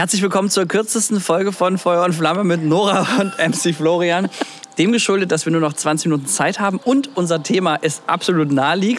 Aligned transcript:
Herzlich 0.00 0.22
willkommen 0.22 0.48
zur 0.48 0.64
kürzesten 0.64 1.20
Folge 1.20 1.52
von 1.52 1.76
Feuer 1.76 2.06
und 2.06 2.14
Flamme 2.14 2.42
mit 2.42 2.64
Nora 2.64 3.06
und 3.20 3.34
MC 3.36 3.74
Florian. 3.74 4.30
Dem 4.78 4.92
geschuldet, 4.92 5.30
dass 5.30 5.44
wir 5.44 5.52
nur 5.52 5.60
noch 5.60 5.74
20 5.74 6.06
Minuten 6.06 6.26
Zeit 6.26 6.58
haben 6.58 6.78
und 6.78 7.10
unser 7.18 7.42
Thema 7.42 7.76
es 7.82 8.00
absolut 8.06 8.50
nahe. 8.50 8.96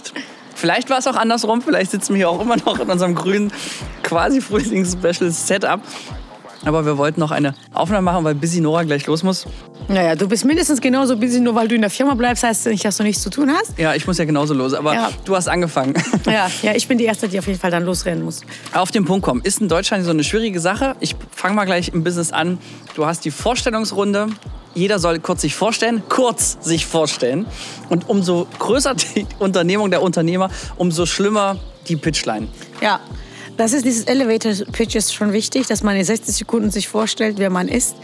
Vielleicht 0.54 0.92
war 0.92 1.00
es 1.00 1.08
auch 1.08 1.16
andersrum, 1.16 1.64
vielleicht 1.64 1.90
sitzen 1.90 2.14
wir 2.14 2.18
hier 2.18 2.30
auch 2.30 2.40
immer 2.40 2.56
noch 2.58 2.80
in 2.80 2.88
unserem 2.88 3.16
grünen 3.16 3.52
quasi 4.04 4.42
Frühlings-Special-Setup 4.42 5.80
aber 6.66 6.86
wir 6.86 6.98
wollten 6.98 7.20
noch 7.20 7.32
eine 7.32 7.54
Aufnahme 7.74 8.04
machen, 8.04 8.24
weil 8.24 8.36
Busy 8.36 8.62
Nora 8.62 8.84
gleich 8.84 9.06
los 9.08 9.24
muss. 9.24 9.46
Naja, 9.88 10.16
du 10.16 10.28
bist 10.28 10.46
mindestens 10.46 10.80
genauso 10.80 11.18
busy, 11.18 11.40
nur 11.40 11.56
weil 11.56 11.68
du 11.68 11.76
in 11.76 11.82
der 11.82 11.90
Firma 11.90 12.14
bleibst, 12.14 12.44
heißt 12.44 12.66
das 12.66 12.72
nicht, 12.72 12.86
dass 12.86 12.98
du 12.98 13.04
nichts 13.04 13.22
zu 13.24 13.30
tun 13.30 13.52
hast. 13.52 13.78
Ja, 13.78 13.96
ich 13.96 14.06
muss 14.06 14.18
ja 14.18 14.26
genauso 14.26 14.54
los, 14.54 14.74
aber 14.74 14.94
ja. 14.94 15.10
du 15.26 15.36
hast 15.36 15.48
angefangen. 15.48 15.94
Ja, 16.26 16.50
ja, 16.62 16.74
ich 16.76 16.88
bin 16.88 16.98
die 16.98 17.06
Erste, 17.06 17.28
die 17.28 17.40
auf 17.40 17.48
jeden 17.48 17.60
Fall 17.60 17.72
dann 17.72 17.84
losrennen 17.84 18.24
muss. 18.24 18.42
Auf 18.74 18.92
den 18.92 19.06
Punkt 19.06 19.26
kommen. 19.26 19.42
Ist 19.44 19.60
in 19.60 19.68
Deutschland 19.68 20.06
so 20.06 20.12
eine 20.12 20.24
schwierige 20.24 20.60
Sache. 20.60 20.96
Ich 21.00 21.16
fange 21.32 21.56
mal 21.56 21.66
gleich 21.66 21.90
im 21.90 22.04
Business 22.04 22.32
an. 22.32 22.58
Du 22.96 23.06
hast 23.06 23.26
die 23.26 23.32
Vorstellungsrunde. 23.32 24.28
Jeder 24.74 25.00
soll 25.00 25.20
kurz 25.20 25.42
sich 25.42 25.56
vorstellen, 25.56 26.04
kurz 26.08 26.58
sich 26.62 26.86
vorstellen. 26.86 27.48
Und 27.90 28.08
umso 28.08 28.48
größer 28.60 28.96
die 28.96 29.26
Unternehmung 29.40 29.90
der 29.90 30.02
Unternehmer, 30.02 30.50
umso 30.78 31.06
schlimmer 31.06 31.58
die 31.88 31.96
Pitchline. 31.98 32.48
Ja, 32.82 33.00
das 33.58 33.74
ist 33.74 33.86
dieses 33.86 34.06
Elevator 34.06 34.54
Pitch 34.72 34.96
ist 34.96 35.14
schon 35.14 35.34
wichtig, 35.34 35.68
dass 35.68 35.84
man 35.84 35.96
in 35.96 36.04
60 36.04 36.36
Sekunden 36.36 36.72
sich 36.72 36.88
vorstellt, 36.88 37.36
wer 37.38 37.50
man 37.50 37.68
ist. 37.68 37.96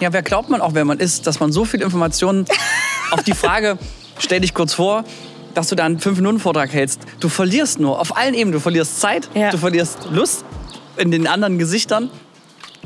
Ja, 0.00 0.12
wer 0.12 0.22
glaubt 0.22 0.50
man 0.50 0.60
auch, 0.60 0.74
wer 0.74 0.84
man 0.84 0.98
ist, 0.98 1.26
dass 1.26 1.40
man 1.40 1.52
so 1.52 1.64
viel 1.64 1.82
Informationen 1.82 2.46
auf 3.10 3.22
die 3.22 3.34
Frage, 3.34 3.78
stell 4.18 4.40
dich 4.40 4.54
kurz 4.54 4.74
vor, 4.74 5.04
dass 5.54 5.68
du 5.68 5.76
da 5.76 5.84
einen 5.84 5.98
5-Minuten-Vortrag 5.98 6.72
hältst. 6.72 7.00
Du 7.20 7.28
verlierst 7.28 7.78
nur 7.78 8.00
auf 8.00 8.16
allen 8.16 8.34
Ebenen. 8.34 8.52
Du 8.52 8.60
verlierst 8.60 9.00
Zeit, 9.00 9.28
ja. 9.34 9.50
du 9.50 9.58
verlierst 9.58 10.08
Lust 10.10 10.44
in 10.96 11.10
den 11.10 11.26
anderen 11.26 11.58
Gesichtern 11.58 12.10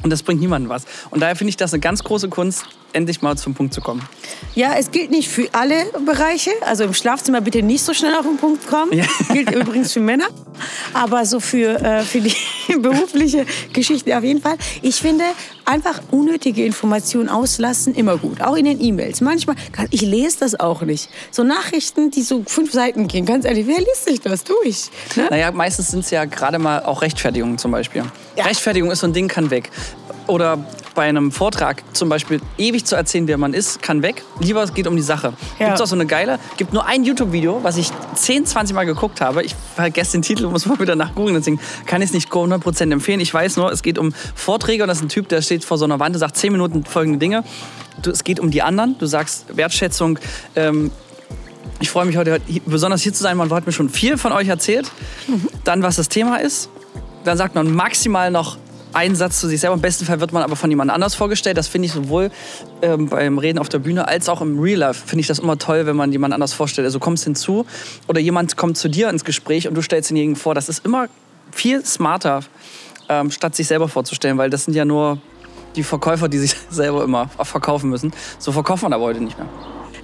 und 0.02 0.10
das 0.10 0.22
bringt 0.22 0.40
niemandem 0.40 0.70
was. 0.70 0.84
Und 1.10 1.20
daher 1.20 1.36
finde 1.36 1.50
ich 1.50 1.56
das 1.56 1.72
eine 1.72 1.80
ganz 1.80 2.04
große 2.04 2.28
Kunst, 2.28 2.64
endlich 2.92 3.22
mal 3.22 3.36
zum 3.36 3.54
Punkt 3.54 3.74
zu 3.74 3.80
kommen. 3.80 4.02
Ja, 4.54 4.74
es 4.74 4.90
gilt 4.90 5.10
nicht 5.10 5.28
für 5.28 5.48
alle 5.52 5.86
Bereiche. 6.06 6.50
Also 6.66 6.84
im 6.84 6.94
Schlafzimmer 6.94 7.40
bitte 7.40 7.62
nicht 7.62 7.82
so 7.82 7.94
schnell 7.94 8.14
auf 8.14 8.26
den 8.26 8.36
Punkt 8.36 8.66
kommen. 8.66 8.92
Ja. 8.92 9.04
Gilt 9.32 9.50
übrigens 9.50 9.92
für 9.92 10.00
Männer. 10.00 10.28
Aber 10.94 11.24
so 11.24 11.40
für, 11.40 11.80
äh, 11.80 12.02
für 12.02 12.20
die 12.20 12.34
berufliche 12.78 13.46
Geschichte 13.72 14.16
auf 14.16 14.24
jeden 14.24 14.40
Fall. 14.40 14.56
Ich 14.82 14.96
finde, 14.96 15.24
einfach 15.64 16.00
unnötige 16.10 16.64
Informationen 16.64 17.28
auslassen 17.28 17.94
immer 17.94 18.16
gut. 18.16 18.40
Auch 18.40 18.56
in 18.56 18.64
den 18.64 18.80
E-Mails. 18.80 19.20
Manchmal, 19.20 19.56
ich 19.90 20.00
lese 20.00 20.40
das 20.40 20.58
auch 20.58 20.82
nicht. 20.82 21.08
So 21.30 21.42
Nachrichten, 21.42 22.10
die 22.10 22.22
so 22.22 22.42
fünf 22.46 22.72
Seiten 22.72 23.06
gehen. 23.08 23.26
Ganz 23.26 23.44
ehrlich, 23.44 23.66
wer 23.66 23.78
liest 23.78 24.04
sich 24.06 24.20
das 24.20 24.44
durch? 24.44 24.90
Ne? 25.16 25.26
Naja, 25.30 25.50
meistens 25.52 25.88
sind 25.88 26.00
es 26.00 26.10
ja 26.10 26.24
gerade 26.24 26.58
mal 26.58 26.82
auch 26.82 27.02
Rechtfertigungen 27.02 27.58
zum 27.58 27.70
Beispiel. 27.70 28.04
Ja. 28.36 28.44
Rechtfertigung 28.44 28.90
ist 28.90 29.00
so 29.00 29.06
ein 29.06 29.12
Ding, 29.12 29.28
kann 29.28 29.50
weg. 29.50 29.70
Oder 30.26 30.58
bei 30.98 31.08
einem 31.08 31.30
Vortrag 31.30 31.84
zum 31.92 32.08
Beispiel 32.08 32.40
ewig 32.56 32.84
zu 32.84 32.96
erzählen, 32.96 33.28
wer 33.28 33.38
man 33.38 33.54
ist, 33.54 33.80
kann 33.80 34.02
weg. 34.02 34.24
Lieber 34.40 34.64
es 34.64 34.74
geht 34.74 34.88
um 34.88 34.96
die 34.96 35.02
Sache. 35.02 35.32
Ja. 35.60 35.66
Gibt 35.66 35.76
es 35.76 35.80
auch 35.80 35.86
so 35.86 35.94
eine 35.94 36.06
geile, 36.06 36.40
gibt 36.56 36.72
nur 36.72 36.86
ein 36.86 37.04
YouTube-Video, 37.04 37.62
was 37.62 37.76
ich 37.76 37.92
10, 38.16 38.46
20 38.46 38.74
Mal 38.74 38.82
geguckt 38.82 39.20
habe. 39.20 39.44
Ich 39.44 39.54
vergesse 39.76 40.18
den 40.18 40.22
Titel, 40.22 40.48
muss 40.48 40.66
mal 40.66 40.80
wieder 40.80 40.96
nachgoogeln, 40.96 41.36
deswegen 41.36 41.60
kann 41.86 42.02
ich 42.02 42.08
es 42.08 42.14
nicht 42.14 42.32
100% 42.32 42.90
empfehlen. 42.90 43.20
Ich 43.20 43.32
weiß 43.32 43.58
nur, 43.58 43.70
es 43.70 43.84
geht 43.84 43.96
um 43.96 44.12
Vorträge 44.34 44.82
und 44.82 44.88
das 44.88 44.98
ist 44.98 45.04
ein 45.04 45.08
Typ, 45.08 45.28
der 45.28 45.40
steht 45.40 45.64
vor 45.64 45.78
so 45.78 45.84
einer 45.84 46.00
Wand 46.00 46.16
und 46.16 46.18
sagt 46.18 46.36
10 46.36 46.50
Minuten 46.50 46.82
folgende 46.82 47.20
Dinge. 47.20 47.44
Es 48.04 48.24
geht 48.24 48.40
um 48.40 48.50
die 48.50 48.62
anderen, 48.62 48.98
du 48.98 49.06
sagst 49.06 49.56
Wertschätzung, 49.56 50.18
ähm, 50.56 50.90
ich 51.78 51.90
freue 51.90 52.06
mich 52.06 52.16
heute 52.16 52.40
besonders 52.66 53.02
hier 53.02 53.14
zu 53.14 53.22
sein. 53.22 53.36
Man 53.36 53.52
hat 53.52 53.66
mir 53.66 53.72
schon 53.72 53.88
viel 53.88 54.18
von 54.18 54.32
euch 54.32 54.48
erzählt. 54.48 54.90
Mhm. 55.28 55.46
Dann, 55.62 55.84
was 55.84 55.94
das 55.94 56.08
Thema 56.08 56.38
ist. 56.38 56.70
Dann 57.22 57.38
sagt 57.38 57.54
man 57.54 57.72
maximal 57.72 58.32
noch 58.32 58.56
einen 58.92 59.14
Satz 59.14 59.40
zu 59.40 59.48
sich 59.48 59.60
selber. 59.60 59.74
Im 59.74 59.80
besten 59.80 60.04
Fall 60.04 60.20
wird 60.20 60.32
man 60.32 60.42
aber 60.42 60.56
von 60.56 60.70
jemand 60.70 60.90
anders 60.90 61.14
vorgestellt. 61.14 61.56
Das 61.56 61.68
finde 61.68 61.86
ich 61.86 61.92
sowohl 61.92 62.30
ähm, 62.82 63.08
beim 63.08 63.38
Reden 63.38 63.58
auf 63.58 63.68
der 63.68 63.78
Bühne 63.78 64.08
als 64.08 64.28
auch 64.28 64.40
im 64.40 64.58
Real 64.58 64.78
Life. 64.78 65.06
Finde 65.06 65.20
ich 65.20 65.26
das 65.26 65.38
immer 65.38 65.58
toll, 65.58 65.86
wenn 65.86 65.96
man 65.96 66.12
jemand 66.12 66.34
anders 66.34 66.52
vorstellt. 66.52 66.84
Also 66.86 66.98
kommst 66.98 67.24
hinzu 67.24 67.66
oder 68.06 68.20
jemand 68.20 68.56
kommt 68.56 68.76
zu 68.76 68.88
dir 68.88 69.10
ins 69.10 69.24
Gespräch 69.24 69.68
und 69.68 69.74
du 69.74 69.82
stellst 69.82 70.10
denjenigen 70.10 70.36
vor. 70.36 70.54
Das 70.54 70.68
ist 70.68 70.84
immer 70.84 71.08
viel 71.52 71.84
smarter, 71.84 72.40
ähm, 73.08 73.30
statt 73.30 73.54
sich 73.54 73.66
selber 73.66 73.88
vorzustellen, 73.88 74.38
weil 74.38 74.50
das 74.50 74.64
sind 74.64 74.74
ja 74.74 74.84
nur 74.84 75.18
die 75.76 75.82
Verkäufer, 75.82 76.28
die 76.28 76.38
sich 76.38 76.54
selber 76.70 77.04
immer 77.04 77.28
verkaufen 77.28 77.90
müssen. 77.90 78.12
So 78.38 78.52
verkauft 78.52 78.82
man 78.82 78.92
aber 78.92 79.04
heute 79.04 79.20
nicht 79.20 79.38
mehr. 79.38 79.48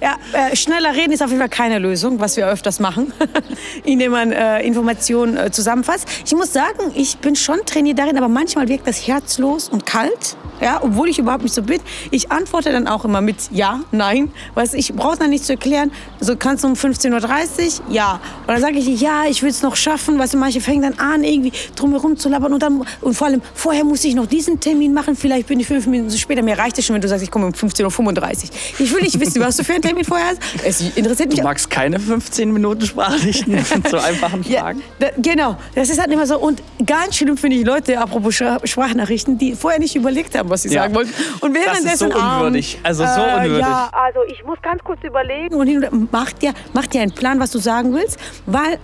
Ja, 0.01 0.15
äh, 0.33 0.55
schneller 0.55 0.93
reden 0.93 1.11
ist 1.13 1.23
auf 1.23 1.29
jeden 1.29 1.39
Fall 1.39 1.49
keine 1.49 1.79
Lösung, 1.79 2.19
was 2.19 2.37
wir 2.37 2.47
öfters 2.47 2.79
machen, 2.79 3.13
indem 3.83 4.11
man 4.11 4.31
äh, 4.31 4.61
Informationen 4.61 5.37
äh, 5.37 5.51
zusammenfasst. 5.51 6.07
Ich 6.25 6.33
muss 6.35 6.53
sagen, 6.53 6.91
ich 6.95 7.17
bin 7.17 7.35
schon 7.35 7.59
trainiert 7.65 7.99
darin, 7.99 8.17
aber 8.17 8.27
manchmal 8.27 8.67
wirkt 8.67 8.87
das 8.87 9.07
herzlos 9.07 9.69
und 9.69 9.85
kalt, 9.85 10.37
ja, 10.61 10.79
obwohl 10.81 11.09
ich 11.09 11.19
überhaupt 11.19 11.43
nicht 11.43 11.53
so 11.53 11.61
bin. 11.61 11.79
Ich 12.11 12.31
antworte 12.31 12.71
dann 12.71 12.87
auch 12.87 13.05
immer 13.05 13.21
mit 13.21 13.37
Ja, 13.51 13.81
Nein, 13.91 14.31
was 14.53 14.73
ich 14.73 14.93
brauche 14.93 15.17
dann 15.17 15.29
nicht 15.29 15.45
zu 15.45 15.53
erklären. 15.53 15.91
So 16.19 16.35
kannst 16.35 16.63
du 16.63 16.67
um 16.67 16.73
15:30 16.73 17.81
Uhr? 17.81 17.93
Ja. 17.93 18.19
Und 18.41 18.47
dann 18.47 18.61
sage 18.61 18.77
ich 18.79 19.01
Ja, 19.01 19.23
ich 19.29 19.41
will 19.43 19.49
es 19.49 19.61
noch 19.61 19.75
schaffen. 19.75 20.17
Du, 20.17 20.37
manche 20.37 20.61
fangen 20.61 20.81
dann 20.81 20.99
an, 20.99 21.23
irgendwie 21.23 21.51
drumherum 21.75 22.17
zu 22.17 22.29
labern 22.29 22.53
und 22.53 22.63
dann 22.63 22.85
und 23.01 23.13
vor 23.15 23.27
allem 23.27 23.41
vorher 23.53 23.83
muss 23.83 24.03
ich 24.03 24.15
noch 24.15 24.25
diesen 24.25 24.59
Termin 24.59 24.93
machen. 24.93 25.15
Vielleicht 25.15 25.47
bin 25.47 25.59
ich 25.59 25.67
fünf 25.67 25.87
Minuten 25.87 26.15
später. 26.17 26.41
Mir 26.41 26.57
reicht 26.57 26.77
es 26.77 26.85
schon, 26.85 26.93
wenn 26.93 27.01
du 27.01 27.07
sagst, 27.07 27.23
ich 27.23 27.31
komme 27.31 27.45
um 27.45 27.53
15:35 27.53 28.43
Uhr. 28.43 28.49
Ich 28.79 28.93
will 28.93 29.01
nicht 29.01 29.19
wissen, 29.19 29.41
was 29.41 29.57
du 29.57 29.63
für 29.63 29.73
einen 29.73 29.81
Termin 29.85 30.05
vorher 30.05 30.27
hast. 30.27 30.41
Es 30.63 30.81
interessiert 30.95 31.29
mich. 31.29 31.39
Du 31.39 31.43
magst 31.43 31.69
keine 31.69 31.99
15 31.99 32.51
Minuten 32.51 32.85
Sprachnachrichten 32.85 33.63
zu 33.89 34.01
einfachen 34.01 34.43
Fragen. 34.43 34.79
Ja, 34.79 35.07
da, 35.07 35.07
genau, 35.17 35.57
das 35.73 35.89
ist 35.89 35.99
halt 35.99 36.11
immer 36.11 36.27
so. 36.27 36.37
Und 36.37 36.61
ganz 36.85 37.15
schlimm 37.17 37.37
finde 37.37 37.57
ich 37.57 37.65
Leute, 37.65 37.99
apropos 37.99 38.35
Sprachnachrichten, 38.35 39.37
die 39.37 39.55
vorher 39.55 39.79
nicht 39.79 39.95
überlegt 39.95 40.37
haben, 40.37 40.49
was 40.49 40.63
sie 40.63 40.69
ja. 40.69 40.83
sagen 40.83 40.95
wollten. 40.95 41.13
Und 41.41 41.53
währenddessen 41.53 41.85
das 41.85 41.93
ist 41.93 41.99
so 41.99 42.05
unwürdig. 42.07 42.79
Also 42.83 43.05
so 43.05 43.21
äh, 43.21 43.37
unwürdig. 43.37 43.59
Ja, 43.59 43.89
also 43.91 44.19
ich 44.27 44.43
muss 44.43 44.61
ganz 44.61 44.83
kurz 44.83 45.03
überlegen 45.03 45.55
und 45.55 46.11
macht 46.11 46.41
dir, 46.41 46.53
macht 46.73 46.93
dir 46.93 47.01
einen 47.01 47.13
Plan, 47.13 47.39
was 47.39 47.51
du 47.51 47.59
sagen 47.59 47.93
willst, 47.93 48.19
weil 48.45 48.79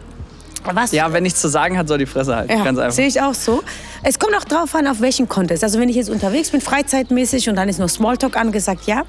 was? 0.64 0.92
Ja, 0.92 1.12
wenn 1.12 1.24
nichts 1.24 1.42
zu 1.42 1.48
sagen 1.48 1.78
hat, 1.78 1.88
soll 1.88 1.98
die 1.98 2.06
Fresse 2.06 2.36
halten. 2.36 2.52
Ja, 2.52 2.64
Ganz 2.64 2.78
einfach. 2.78 2.92
Sehe 2.92 3.08
ich 3.08 3.20
auch 3.20 3.34
so. 3.34 3.64
Es 4.04 4.18
kommt 4.18 4.36
auch 4.36 4.44
drauf 4.44 4.74
an, 4.74 4.88
auf 4.88 5.00
welchen 5.00 5.30
Kontext. 5.30 5.64
Also 5.64 5.80
wenn 5.80 5.88
ich 5.88 5.96
jetzt 5.96 6.10
unterwegs 6.10 6.50
bin, 6.50 6.60
freizeitmäßig 6.60 7.50
und 7.50 7.56
dann 7.56 7.70
ist 7.70 7.78
nur 7.78 7.88
Smalltalk 7.88 8.36
angesagt, 8.36 8.88
ja. 8.88 9.04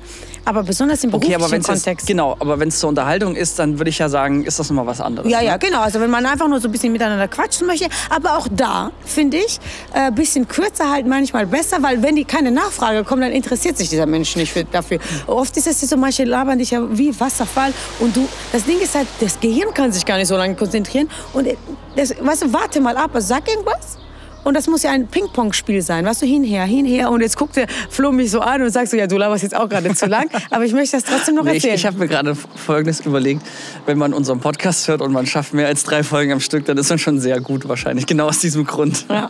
Aber 0.44 0.62
besonders 0.64 1.02
im 1.02 1.10
beruflichen 1.10 1.36
okay, 1.36 1.44
aber 1.44 1.56
Kontext. 1.56 1.86
Jetzt, 1.86 2.06
genau, 2.06 2.36
aber 2.38 2.58
wenn 2.58 2.68
es 2.68 2.78
zur 2.78 2.90
Unterhaltung 2.90 3.34
ist, 3.34 3.58
dann 3.58 3.78
würde 3.78 3.88
ich 3.88 3.98
ja 3.98 4.10
sagen, 4.10 4.44
ist 4.44 4.58
das 4.58 4.68
nochmal 4.68 4.86
was 4.86 5.00
anderes. 5.00 5.30
Ja, 5.30 5.38
ne? 5.40 5.46
ja, 5.46 5.56
genau. 5.56 5.80
Also 5.80 5.98
wenn 6.00 6.10
man 6.10 6.26
einfach 6.26 6.46
nur 6.46 6.60
so 6.60 6.68
ein 6.68 6.72
bisschen 6.72 6.92
miteinander 6.92 7.26
quatschen 7.26 7.66
möchte. 7.66 7.88
Aber 8.10 8.36
auch 8.36 8.48
da, 8.50 8.90
finde 9.04 9.38
ich, 9.38 9.60
ein 9.94 10.12
äh, 10.12 10.14
bisschen 10.14 10.46
kürzer 10.46 10.90
halt 10.90 11.06
manchmal 11.06 11.46
besser, 11.46 11.82
weil 11.82 12.02
wenn 12.02 12.16
die 12.16 12.24
keine 12.24 12.50
Nachfrage 12.50 13.02
kommt, 13.04 13.22
dann 13.22 13.32
interessiert 13.32 13.78
sich 13.78 13.88
dieser 13.88 14.06
Mensch 14.06 14.36
nicht 14.36 14.52
für, 14.52 14.64
dafür. 14.64 14.98
Oft 15.26 15.56
ist 15.56 15.66
es 15.68 15.80
so, 15.80 15.96
manche 15.96 16.24
labern 16.24 16.58
dich 16.58 16.72
ja 16.72 16.82
wie 16.90 17.18
Wasserfall 17.18 17.72
und 17.98 18.14
du, 18.14 18.28
das 18.52 18.64
Ding 18.64 18.78
ist 18.80 18.94
halt, 18.94 19.06
das 19.20 19.40
Gehirn 19.40 19.72
kann 19.72 19.90
sich 19.90 20.04
gar 20.04 20.18
nicht 20.18 20.28
so 20.28 20.36
lange 20.36 20.54
konzentrieren 20.54 21.08
und 21.32 21.48
das, 21.96 22.14
weißt 22.20 22.42
du, 22.42 22.52
warte 22.52 22.80
mal 22.80 22.96
ab, 22.96 23.10
sag 23.18 23.48
irgendwas 23.48 24.01
und 24.44 24.54
das 24.54 24.66
muss 24.66 24.82
ja 24.82 24.90
ein 24.90 25.06
Ping-Pong-Spiel 25.06 25.82
sein, 25.82 26.04
weißt 26.04 26.22
du, 26.22 26.26
hinher, 26.26 26.64
hinher. 26.64 27.10
Und 27.10 27.20
jetzt 27.20 27.36
guckt 27.36 27.56
der 27.56 27.66
Flo 27.90 28.12
mich 28.12 28.30
so 28.30 28.40
an 28.40 28.62
und 28.62 28.70
sagt 28.70 28.88
so, 28.88 28.96
ja, 28.96 29.06
du 29.06 29.16
laberst 29.16 29.42
jetzt 29.42 29.56
auch 29.56 29.68
gerade 29.68 29.94
zu 29.94 30.06
lang. 30.06 30.28
Aber 30.50 30.64
ich 30.64 30.72
möchte 30.72 30.96
das 30.96 31.04
trotzdem 31.04 31.36
noch 31.36 31.46
erzählen. 31.46 31.74
ich, 31.74 31.80
ich 31.80 31.86
habe 31.86 31.98
mir 31.98 32.08
gerade 32.08 32.34
Folgendes 32.34 33.00
überlegt. 33.00 33.42
Wenn 33.86 33.98
man 33.98 34.12
unseren 34.12 34.40
Podcast 34.40 34.88
hört 34.88 35.00
und 35.00 35.12
man 35.12 35.26
schafft 35.26 35.54
mehr 35.54 35.66
als 35.66 35.84
drei 35.84 36.02
Folgen 36.02 36.32
am 36.32 36.40
Stück, 36.40 36.64
dann 36.66 36.78
ist 36.78 36.88
man 36.90 36.98
schon 36.98 37.20
sehr 37.20 37.40
gut 37.40 37.68
wahrscheinlich. 37.68 38.06
Genau 38.06 38.28
aus 38.28 38.40
diesem 38.40 38.66
Grund. 38.66 39.06
Ja. 39.08 39.28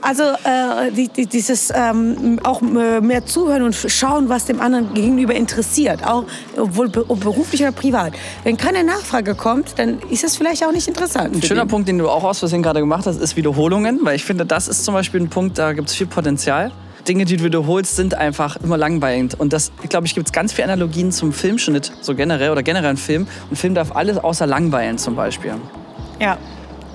Also 0.00 0.22
äh, 0.22 0.90
die, 0.90 1.08
die, 1.08 1.26
dieses 1.26 1.72
ähm, 1.74 2.40
auch 2.42 2.60
äh, 2.62 3.00
mehr 3.00 3.24
zuhören 3.24 3.62
und 3.62 3.74
schauen, 3.74 4.28
was 4.28 4.46
dem 4.46 4.60
anderen 4.60 4.94
gegenüber 4.94 5.34
interessiert. 5.34 6.06
Auch 6.06 6.24
obwohl 6.56 6.88
beruflich 6.88 7.62
oder 7.62 7.72
privat. 7.72 8.12
Wenn 8.44 8.56
keine 8.56 8.84
Nachfrage 8.84 9.34
kommt, 9.34 9.78
dann 9.78 9.98
ist 10.10 10.24
das 10.24 10.36
vielleicht 10.36 10.64
auch 10.64 10.72
nicht 10.72 10.88
interessant. 10.88 11.36
Ein 11.36 11.42
schöner 11.42 11.64
den. 11.64 11.68
Punkt, 11.68 11.88
den 11.88 11.98
du 11.98 12.08
auch 12.08 12.24
aus 12.24 12.40
Versehen 12.40 12.62
gerade 12.62 12.80
gemacht 12.80 13.06
hast, 13.06 13.20
ist 13.20 13.36
Wiederholungen. 13.36 14.00
Weil 14.02 14.16
ich 14.16 14.24
finde, 14.24 14.41
das 14.44 14.68
ist 14.68 14.84
zum 14.84 14.94
Beispiel 14.94 15.20
ein 15.20 15.28
Punkt, 15.28 15.58
da 15.58 15.72
gibt 15.72 15.88
es 15.88 15.94
viel 15.94 16.06
Potenzial. 16.06 16.72
Dinge, 17.06 17.24
die 17.24 17.36
du 17.36 17.44
wiederholst, 17.44 17.96
sind 17.96 18.14
einfach 18.14 18.56
immer 18.56 18.76
langweilend. 18.76 19.38
Und 19.38 19.52
das, 19.52 19.72
glaube 19.88 20.06
ich, 20.06 20.14
gibt 20.14 20.28
es 20.28 20.32
ganz 20.32 20.52
viele 20.52 20.64
Analogien 20.64 21.10
zum 21.10 21.32
Filmschnitt, 21.32 21.92
so 22.00 22.14
generell 22.14 22.50
oder 22.50 22.62
generell 22.62 22.90
ein 22.90 22.96
Film. 22.96 23.26
Ein 23.50 23.56
Film 23.56 23.74
darf 23.74 23.94
alles 23.94 24.18
außer 24.18 24.46
langweilen 24.46 24.98
zum 24.98 25.16
Beispiel. 25.16 25.54
Ja. 26.20 26.38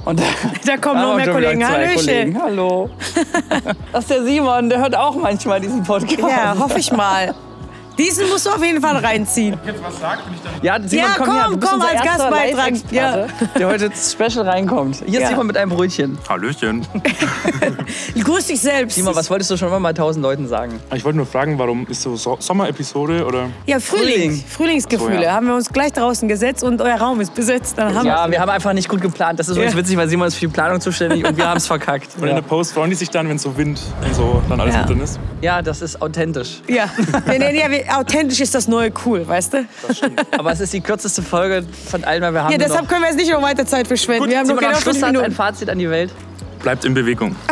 Und 0.05 0.21
da 0.65 0.77
kommen 0.77 1.01
noch 1.01 1.17
mehr 1.17 1.29
Kollegen. 1.29 1.61
Kollegen. 1.95 2.41
Hallo. 2.41 2.89
das 3.91 4.03
ist 4.03 4.09
der 4.09 4.23
Simon, 4.23 4.69
der 4.69 4.79
hört 4.79 4.95
auch 4.95 5.15
manchmal 5.15 5.59
diesen 5.59 5.83
Podcast. 5.83 6.19
Ja, 6.19 6.55
hoffe 6.57 6.79
ich 6.79 6.91
mal. 6.93 7.35
Diesen 7.97 8.29
musst 8.29 8.45
du 8.45 8.49
auf 8.51 8.63
jeden 8.63 8.81
Fall 8.81 8.97
reinziehen. 8.97 9.57
Jetzt 9.65 9.83
was 9.83 9.99
sagt, 9.99 10.25
wenn 10.27 10.33
ich 10.35 10.41
dann. 10.41 10.53
Ja, 10.61 10.87
Simon, 10.87 11.05
Ja, 11.05 11.13
komm, 11.17 11.25
komm, 11.25 11.35
her. 11.35 11.47
Du 11.49 11.57
bist 11.57 11.71
komm, 11.71 11.81
als 11.81 12.01
Gastbeitrag. 12.03 12.55
Live-Experte, 12.71 13.27
der 13.57 13.67
heute 13.67 13.91
special 13.95 14.47
reinkommt. 14.47 14.97
Hier 15.05 15.19
Ja. 15.19 15.25
ist 15.25 15.29
Simon 15.29 15.47
mit 15.47 15.57
einem 15.57 15.71
Brötchen. 15.71 16.17
Hallöchen. 16.29 16.85
Grüß 18.23 18.47
dich 18.47 18.59
selbst. 18.61 18.95
Simon, 18.95 19.15
was 19.15 19.29
wolltest 19.29 19.49
du 19.51 19.57
schon 19.57 19.67
immer 19.69 19.79
mal 19.79 19.93
tausend 19.93 20.23
Leuten 20.23 20.47
sagen? 20.47 20.79
Ich 20.93 21.03
wollte 21.05 21.17
nur 21.17 21.25
fragen, 21.25 21.57
warum 21.57 21.85
ist 21.87 22.01
so, 22.01 22.15
so 22.15 22.37
Sommerepisode 22.39 23.25
oder? 23.25 23.49
Ja, 23.65 23.79
Frühling. 23.79 24.07
Frühling. 24.07 24.43
Frühlingsgefühle. 24.47 25.17
So, 25.17 25.23
ja. 25.23 25.31
Haben 25.33 25.47
wir 25.47 25.55
uns 25.55 25.69
gleich 25.69 25.93
draußen 25.93 26.27
gesetzt 26.27 26.63
und 26.63 26.81
euer 26.81 26.97
Raum 26.97 27.19
ist 27.21 27.33
besetzt. 27.33 27.77
Dann 27.77 27.93
haben 27.95 28.05
Ja, 28.05 28.23
wir's. 28.25 28.31
wir 28.31 28.39
haben 28.41 28.49
einfach 28.49 28.73
nicht 28.73 28.89
gut 28.89 29.01
geplant. 29.01 29.39
Das 29.39 29.47
ist 29.49 29.55
übrigens 29.55 29.73
Ja. 29.73 29.79
witzig, 29.79 29.97
weil 29.97 30.07
Simon 30.09 30.27
ist 30.27 30.35
für 30.35 30.41
die 30.47 30.53
Planung 30.53 30.79
zuständig 30.81 31.25
und 31.25 31.37
wir 31.37 31.47
haben 31.47 31.57
es 31.57 31.67
verkackt. 31.67 32.09
Und 32.17 32.23
in 32.23 32.29
Ja. 32.29 32.35
der 32.35 32.41
Post 32.41 32.73
freuen 32.73 32.89
die 32.89 32.95
sich 32.95 33.09
dann, 33.09 33.27
wenn 33.29 33.37
so 33.37 33.55
Wind 33.57 33.79
und 34.05 34.15
so 34.15 34.41
dann 34.49 34.59
alles 34.59 34.75
Ja. 34.75 34.81
mit 34.81 34.89
drin 34.89 35.01
ist. 35.01 35.19
ja, 35.41 35.61
das 35.61 35.81
ist 35.81 36.01
authentisch. 36.01 36.61
Ja. 36.67 36.85
nee, 37.27 37.37
nee, 37.39 37.53
wir- 37.69 37.86
authentisch 37.89 38.39
ist 38.41 38.53
das 38.55 38.67
neue 38.67 38.91
cool, 39.05 39.27
weißt 39.27 39.53
du? 39.53 39.65
Aber 40.37 40.51
es 40.51 40.59
ist 40.59 40.73
die 40.73 40.81
kürzeste 40.81 41.21
Folge 41.21 41.63
von 41.89 42.03
allen, 42.03 42.21
weil 42.21 42.33
wir 42.33 42.43
haben 42.43 42.51
Ja, 42.51 42.57
deshalb 42.57 42.83
noch, 42.83 42.89
können 42.89 43.01
wir 43.01 43.09
jetzt 43.09 43.17
nicht 43.17 43.31
noch 43.31 43.41
weiter 43.41 43.65
Zeit 43.65 43.87
verschwenden. 43.87 44.23
Gut, 44.23 44.29
wir 44.31 44.39
haben 44.39 44.47
noch 44.47 44.57
genau 44.57 44.73
fünf 44.75 44.97
hat 44.97 45.03
ein 45.03 45.13
Minuten. 45.13 45.31
Fazit 45.33 45.69
an 45.69 45.79
die 45.79 45.89
Welt. 45.89 46.11
Bleibt 46.61 46.85
in 46.85 46.93
Bewegung. 46.93 47.35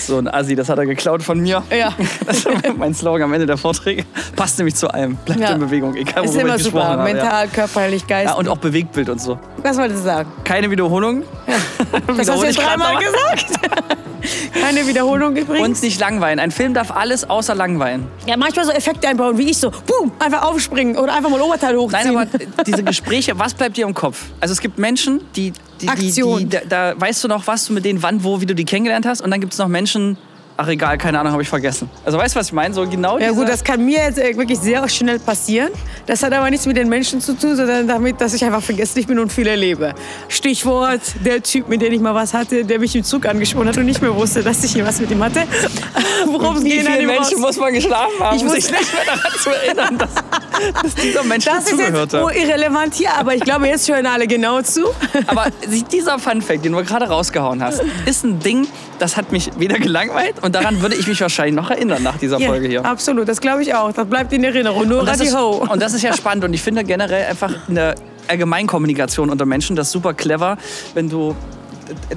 So 0.00 0.18
ein 0.18 0.28
Assi, 0.28 0.54
das 0.54 0.68
hat 0.68 0.78
er 0.78 0.86
geklaut 0.86 1.22
von 1.22 1.40
mir. 1.40 1.62
Ja. 1.70 1.92
Das 2.26 2.38
ist 2.38 2.48
mein 2.76 2.94
Slogan 2.94 3.22
am 3.22 3.32
Ende 3.32 3.46
der 3.46 3.56
Vorträge. 3.56 4.04
Passt 4.34 4.58
nämlich 4.58 4.74
zu 4.74 4.88
allem. 4.88 5.16
Bleibt 5.16 5.40
Ja. 5.40 5.52
in 5.52 5.60
Bewegung, 5.60 5.94
egal 5.94 6.24
Ist 6.24 6.30
worüber 6.30 6.40
immer 6.42 6.56
ich 6.56 6.62
gesprochen 6.64 6.82
super. 6.86 6.98
habe. 6.98 7.08
Ja. 7.08 7.14
Mental, 7.14 7.48
körperlich, 7.48 8.06
Geist. 8.06 8.30
Ja, 8.30 8.34
und 8.36 8.48
auch 8.48 8.58
Bewegtbild 8.58 9.08
und 9.08 9.20
so. 9.20 9.38
Was 9.62 9.76
wolltest 9.78 10.00
du 10.00 10.04
sagen? 10.04 10.30
Keine 10.44 10.70
Wiederholung. 10.70 11.22
Das 12.16 12.28
hast 12.28 12.42
du 12.42 12.46
jetzt 12.46 12.58
dreimal 12.58 12.96
gesagt. 12.98 13.46
Keine 14.52 14.86
Wiederholung 14.86 15.36
übrigens. 15.36 15.66
Und 15.66 15.82
nicht 15.82 16.00
langweilen. 16.00 16.38
Ein 16.38 16.50
Film 16.50 16.74
darf 16.74 16.90
alles 16.90 17.28
außer 17.28 17.54
langweilen. 17.54 18.06
ja, 18.26 18.36
manchmal 18.36 18.64
so 18.64 18.72
Effekte 18.72 19.08
einbauen, 19.08 19.38
wie 19.38 19.50
ich 19.50 19.58
so, 19.58 19.70
boom, 19.70 20.12
einfach 20.18 20.42
aufspringen 20.42 20.96
oder 20.96 21.14
einfach 21.14 21.30
mal 21.30 21.40
Oberteil 21.40 21.76
hochziehen. 21.76 22.14
Nein, 22.14 22.28
aber 22.32 22.64
diese 22.64 22.82
Gespräche, 22.82 23.38
was 23.38 23.54
bleibt 23.54 23.76
dir 23.76 23.86
im 23.86 23.94
Kopf? 23.94 24.24
Also 24.40 24.52
es 24.52 24.60
gibt 24.60 24.78
Menschen, 24.78 25.20
die, 25.34 25.52
die, 25.80 25.86
die, 25.86 26.12
die 26.12 26.48
da, 26.48 26.60
da 26.68 27.00
weißt 27.00 27.24
du 27.24 27.28
noch, 27.28 27.46
was 27.46 27.66
du 27.66 27.72
mit 27.72 27.84
denen 27.84 28.02
wann, 28.02 28.22
wo, 28.24 28.40
wie 28.40 28.46
du 28.46 28.54
die 28.54 28.64
kennengelernt 28.64 29.06
hast. 29.06 29.20
Und 29.20 29.30
dann 29.30 29.40
gibt 29.40 29.52
es 29.52 29.58
noch 29.58 29.68
Menschen, 29.68 30.16
ach 30.56 30.68
egal, 30.68 30.96
keine 30.98 31.18
Ahnung, 31.20 31.32
habe 31.32 31.42
ich 31.42 31.48
vergessen. 31.48 31.88
Also 32.04 32.18
weißt 32.18 32.34
du, 32.34 32.40
was 32.40 32.46
ich 32.48 32.52
meine? 32.52 32.72
So 32.74 32.86
genau 32.88 33.18
Ja 33.18 33.30
gut, 33.32 33.48
das 33.48 33.62
kann 33.62 33.84
mir 33.84 33.98
jetzt 34.04 34.18
äh, 34.18 34.36
wirklich 34.36 34.58
sehr 34.58 34.88
schnell 34.88 35.18
passieren. 35.18 35.70
Das 36.06 36.22
hat 36.22 36.32
aber 36.32 36.48
nichts 36.50 36.66
mit 36.66 36.76
den 36.76 36.88
Menschen 36.88 37.20
zu 37.20 37.34
tun, 37.36 37.56
sondern 37.56 37.86
damit, 37.88 38.20
dass 38.20 38.34
ich 38.34 38.44
einfach 38.44 38.62
vergesslich 38.62 39.06
bin 39.06 39.18
und 39.18 39.32
viel 39.32 39.46
erlebe. 39.46 39.94
Stichwort, 40.28 41.00
der 41.24 41.42
Typ, 41.42 41.68
mit 41.68 41.82
dem 41.82 41.92
ich 41.92 42.00
mal 42.00 42.14
was 42.14 42.32
hatte, 42.34 42.64
der 42.64 42.78
mich 42.78 42.94
im 42.96 43.04
Zug 43.04 43.26
angesprochen 43.26 43.68
hat 43.68 43.76
und 43.76 43.86
nicht 43.86 44.00
mehr 44.02 44.14
wusste, 44.14 44.42
dass 44.42 44.62
ich 44.64 44.72
hier 44.72 44.86
was 44.86 45.00
mit 45.00 45.10
ihm 45.10 45.22
hatte. 45.22 45.42
Worum 46.26 46.56
es 46.56 46.64
geht 46.64 46.86
an 46.86 46.94
dem 46.98 47.06
Menschen 47.06 47.40
muss 47.40 47.56
man 47.56 47.72
geschlafen 47.74 48.18
haben, 48.20 48.36
Ich 48.36 48.42
um 48.42 48.48
muss- 48.48 48.56
sich 48.56 48.70
nicht 48.70 48.92
mehr 48.92 49.04
daran 49.04 49.32
zu 49.40 49.50
erinnern, 49.50 49.98
dass, 49.98 50.10
dass 50.82 50.94
dieser 50.94 51.22
Mensch 51.24 51.44
Das 51.44 51.58
ist 51.58 51.72
dazugehört 51.72 52.12
jetzt 52.12 52.22
hat. 52.24 52.36
irrelevant 52.36 52.94
hier, 52.94 53.12
aber 53.14 53.34
ich 53.34 53.42
glaube, 53.42 53.66
jetzt 53.68 53.88
hören 53.88 54.06
alle 54.06 54.26
genau 54.26 54.62
zu. 54.62 54.86
Aber 55.26 55.46
dieser 55.90 56.18
Funfact, 56.18 56.64
den 56.64 56.72
du 56.72 56.82
gerade 56.84 57.06
rausgehauen 57.06 57.62
hast, 57.62 57.82
ist 58.06 58.24
ein 58.24 58.38
Ding, 58.38 58.66
das 58.98 59.16
hat 59.16 59.32
mich 59.32 59.50
wieder 59.58 59.78
gelangweilt 59.78 60.36
und 60.46 60.54
daran 60.54 60.80
würde 60.80 60.94
ich 60.94 61.06
mich 61.06 61.20
wahrscheinlich 61.20 61.54
noch 61.56 61.70
erinnern 61.70 62.02
nach 62.02 62.16
dieser 62.18 62.38
Ja, 62.38 62.46
Folge 62.48 62.68
hier. 62.68 62.84
Absolut, 62.84 63.28
das 63.28 63.40
glaube 63.40 63.62
ich 63.62 63.74
auch. 63.74 63.92
Das 63.92 64.06
bleibt 64.06 64.32
in 64.32 64.44
Erinnerung. 64.44 64.88
Nur 64.88 65.00
Und 65.00 65.08
das, 65.08 65.20
ist, 65.20 65.36
Ho. 65.36 65.66
und 65.68 65.82
das 65.82 65.92
ist 65.92 66.02
ja 66.02 66.12
spannend 66.16 66.44
und 66.44 66.54
ich 66.54 66.62
finde 66.62 66.84
generell 66.84 67.26
einfach 67.26 67.52
eine 67.68 67.94
Allgemeinkommunikation 68.28 69.30
unter 69.30 69.44
Menschen, 69.44 69.76
das 69.76 69.88
ist 69.88 69.92
super 69.92 70.14
clever, 70.14 70.56
wenn 70.94 71.08
du 71.08 71.34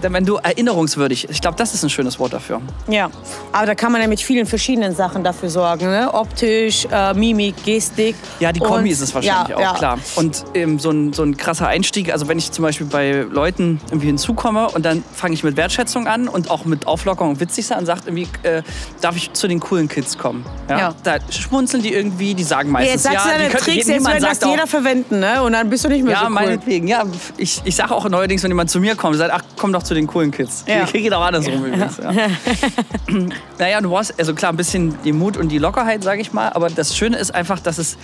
wenn 0.02 0.26
du 0.26 0.36
erinnerungswürdig, 0.38 1.30
ich 1.30 1.42
glaube, 1.42 1.58
das 1.58 1.74
ist 1.74 1.84
ein 1.84 1.90
schönes 1.90 2.20
Wort 2.20 2.34
dafür. 2.34 2.62
Ja, 2.88 3.10
aber 3.52 3.66
da 3.68 3.76
kann 3.76 3.92
man 3.92 4.02
ja 4.02 4.08
mit 4.08 4.20
vielen 4.22 4.46
verschiedenen 4.46 4.96
Sachen 4.96 5.24
dafür 5.24 5.50
sorgen. 5.50 5.86
Ne? 5.86 6.14
Optisch, 6.14 6.88
äh, 6.92 7.14
Mimik, 7.14 7.64
Gestik. 7.64 8.16
Ja, 8.40 8.52
die 8.52 8.60
Kombi 8.60 8.84
Und- 8.84 8.88
ist 8.88 9.02
es 9.02 9.14
wahrscheinlich 9.14 9.50
ja, 9.50 9.56
auch, 9.56 9.62
ja. 9.62 9.74
klar. 9.74 10.00
Und 10.16 10.44
ähm, 10.54 10.80
so, 10.80 10.92
ein, 10.92 11.14
so 11.14 11.24
ein 11.24 11.38
krasser 11.38 11.68
Einstieg, 11.68 12.12
also 12.12 12.28
wenn 12.28 12.38
ich 12.38 12.52
zum 12.52 12.64
Beispiel 12.64 12.88
bei 12.88 13.26
Leuten 13.30 13.80
irgendwie 13.88 14.08
hinzukomme 14.08 14.70
und 14.70 14.86
dann 14.86 15.04
fange 15.14 15.34
ich 15.34 15.44
mit 15.44 15.58
Wertschätzung 15.58 16.08
an 16.08 16.28
und 16.28 16.50
auch 16.50 16.66
mit 16.66 16.88
Auflockerung 16.88 17.32
und 17.32 17.40
witzig 17.40 17.68
sein 17.68 17.80
und 17.80 17.86
sagt 17.86 18.08
irgendwie, 18.08 18.28
äh, 18.44 18.62
darf 19.02 19.16
ich 19.16 19.34
zu 19.34 19.48
den 19.48 19.60
coolen 19.60 19.88
Kids 19.88 20.18
kommen? 20.18 20.46
Ja. 20.70 20.94
Da 21.04 21.18
schmunzeln 21.30 21.84
die 21.84 21.94
irgendwie, 21.94 22.34
die 22.34 22.44
sagen 22.44 22.72
meistens, 22.72 22.94
Jetzt 22.94 23.04
sagst 23.04 23.26
du 23.26 23.30
ja, 23.30 23.36
deine 23.38 23.50
die 23.50 23.56
können, 23.56 23.64
Tricks, 23.66 23.88
jetzt 23.88 24.06
wird 24.06 24.24
das 24.24 24.40
jeder 24.46 24.68
verwenden, 24.68 25.20
ne? 25.20 25.42
Und 25.44 25.54
dann 25.54 25.70
bist 25.70 25.84
du 25.86 25.90
nicht 25.90 26.04
mehr 26.04 26.14
Ja, 26.14 26.20
so 26.20 26.26
cool. 26.26 26.32
meinetwegen. 26.32 26.88
Ja, 26.88 27.04
ich, 27.38 27.62
ich 27.64 27.76
sage 27.76 27.94
auch 27.94 28.08
neuerdings, 28.10 28.44
wenn 28.44 28.52
jemand 28.52 28.70
zu 28.70 28.80
mir 28.80 28.96
kommt, 28.96 29.18
sagt, 29.18 29.32
ach, 29.34 29.42
komm 29.60 29.74
doch 29.74 29.84
zu 29.84 29.94
den 29.94 30.08
coolen 30.08 30.32
Kids. 30.32 30.66
Ja. 30.68 30.86
Geht 30.92 31.14
auch 31.14 31.22
andersrum 31.22 31.66
übrigens. 31.66 31.98
Ja. 31.98 32.12
naja, 33.60 33.82
du 33.82 33.90
brauchst, 33.90 34.18
also 34.18 34.34
klar, 34.34 34.52
ein 34.52 34.58
bisschen 34.58 34.98
die 35.04 35.12
Mut 35.12 35.38
und 35.38 35.50
die 35.50 35.60
Lockerheit, 35.60 36.04
sage 36.04 36.22
ich 36.22 36.34
mal. 36.34 36.50
Aber 36.50 36.70
das 36.70 36.96
Schöne 36.96 37.18
ist 37.18 37.36
einfach, 37.36 37.60
dass 37.60 37.78
es 37.78 37.98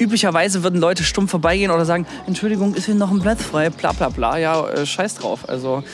üblicherweise 0.00 0.62
würden 0.62 0.80
Leute 0.80 1.04
stumm 1.04 1.28
vorbeigehen 1.28 1.70
oder 1.70 1.84
sagen, 1.84 2.06
Entschuldigung, 2.26 2.74
ist 2.74 2.86
hier 2.86 2.94
noch 2.94 3.10
ein 3.10 3.20
Blatt 3.20 3.40
frei, 3.40 3.70
bla 3.70 3.92
bla 3.92 4.08
bla. 4.08 4.38
Ja, 4.38 4.66
äh, 4.68 4.86
scheiß 4.86 5.16
drauf. 5.16 5.48
Also 5.48 5.84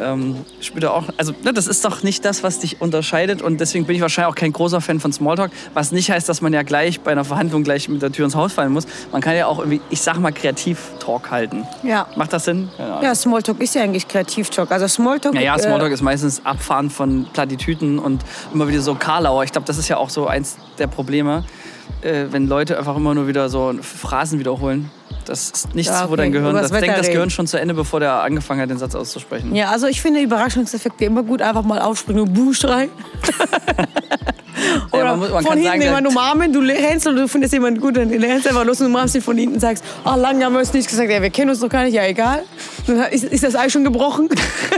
ähm, 0.00 0.44
da 0.78 0.90
auch, 0.90 1.04
also 1.16 1.32
ne, 1.42 1.52
das 1.52 1.66
ist 1.66 1.84
doch 1.84 2.02
nicht 2.02 2.24
das, 2.24 2.42
was 2.42 2.60
dich 2.60 2.80
unterscheidet 2.80 3.42
und 3.42 3.60
deswegen 3.60 3.86
bin 3.86 3.96
ich 3.96 4.02
wahrscheinlich 4.02 4.30
auch 4.30 4.36
kein 4.36 4.52
großer 4.52 4.80
Fan 4.80 5.00
von 5.00 5.12
Smalltalk, 5.12 5.50
was 5.74 5.90
nicht 5.90 6.10
heißt, 6.10 6.28
dass 6.28 6.42
man 6.42 6.52
ja 6.52 6.62
gleich 6.62 7.00
bei 7.00 7.12
einer 7.12 7.24
Verhandlung 7.24 7.62
gleich 7.64 7.88
mit 7.88 8.02
der 8.02 8.12
Tür 8.12 8.26
ins 8.26 8.34
Haus 8.34 8.52
fallen 8.52 8.72
muss. 8.72 8.86
Man 9.10 9.22
kann 9.22 9.36
ja 9.36 9.46
auch 9.46 9.58
irgendwie, 9.58 9.80
ich 9.90 10.00
sag 10.00 10.18
mal, 10.18 10.32
Kreativ-Talk 10.32 11.30
halten. 11.30 11.66
Ja. 11.82 12.06
Macht 12.16 12.32
das 12.32 12.44
Sinn? 12.44 12.68
Ja, 12.78 13.14
Smalltalk 13.14 13.60
ist 13.60 13.74
ja 13.74 13.82
eigentlich 13.82 14.06
Kreativtalk. 14.06 14.70
Also 14.70 14.86
Smalltalk. 14.86 15.34
Ja, 15.34 15.40
ja, 15.40 15.56
äh, 15.56 15.60
Smalltalk 15.60 15.92
ist 15.92 16.02
meistens 16.02 16.44
Abfahren 16.44 16.90
von 16.90 17.26
Plattitüten 17.32 17.98
und 17.98 18.22
immer 18.52 18.68
wieder 18.68 18.80
so 18.80 18.94
Karlauer. 18.94 19.44
Ich 19.44 19.52
glaube, 19.52 19.66
das 19.66 19.78
ist 19.78 19.88
ja 19.88 19.96
auch 19.96 20.10
so 20.10 20.26
eins 20.26 20.56
der 20.78 20.86
Probleme, 20.86 21.44
äh, 22.02 22.26
wenn 22.30 22.46
Leute 22.46 22.78
einfach 22.78 22.96
immer 22.96 23.14
nur 23.14 23.26
wieder 23.28 23.48
so 23.48 23.74
Phrasen 23.80 24.38
wiederholen. 24.38 24.90
Das 25.24 25.50
ist 25.50 25.74
nichts, 25.74 25.92
Ja, 25.92 26.08
wo 26.08 26.14
dein 26.14 26.28
okay. 26.28 26.38
Gehirn, 26.38 26.54
das 26.54 26.70
denkt 26.70 26.88
das 26.88 27.06
reden. 27.06 27.12
Gehirn 27.14 27.30
schon 27.30 27.46
zu 27.46 27.58
Ende, 27.58 27.74
bevor 27.74 27.98
der 27.98 28.22
angefangen 28.22 28.60
hat, 28.60 28.70
den 28.70 28.78
Satz 28.78 28.94
auszusprechen. 28.94 29.54
Ja, 29.54 29.70
also 29.70 29.86
ich 29.88 30.00
finde 30.00 30.20
Überraschungseffekte 30.20 31.04
immer 31.04 31.22
gut. 31.24 31.42
Einfach 31.42 31.64
mal 31.64 31.80
aufspringen 31.80 32.22
und 32.22 32.32
Buh 32.32 32.52
schreien. 32.52 32.90
Man 35.12 35.18
muss- 35.20 35.30
man 35.30 35.44
von 35.44 35.52
hinten 35.54 35.68
sagen, 35.68 35.82
jemanden 35.82 36.10
umarmen, 36.10 36.52
du 36.52 36.60
rennst 36.60 37.06
und 37.06 37.16
du 37.16 37.28
findest 37.28 37.52
jemanden 37.52 37.80
gut, 37.80 37.96
dann 37.96 38.08
rennst 38.10 38.46
einfach 38.48 38.64
los 38.64 38.80
und 38.80 38.86
umarmst 38.86 39.14
ihn 39.14 39.22
von 39.22 39.36
hinten 39.36 39.54
und 39.54 39.60
sagst, 39.60 39.84
ah, 40.04 40.14
lange 40.16 40.44
haben 40.44 40.52
wir 40.54 40.60
es 40.60 40.72
nicht 40.72 40.88
gesagt, 40.88 41.10
ja, 41.10 41.20
wir 41.22 41.30
kennen 41.30 41.50
uns 41.50 41.60
doch 41.60 41.68
gar 41.68 41.84
nicht, 41.84 41.94
ja, 41.94 42.04
egal. 42.04 42.42
Dann 42.86 43.00
ist, 43.10 43.24
ist 43.24 43.42
das 43.44 43.54
Ei 43.56 43.68
schon 43.68 43.84
gebrochen. 43.84 44.28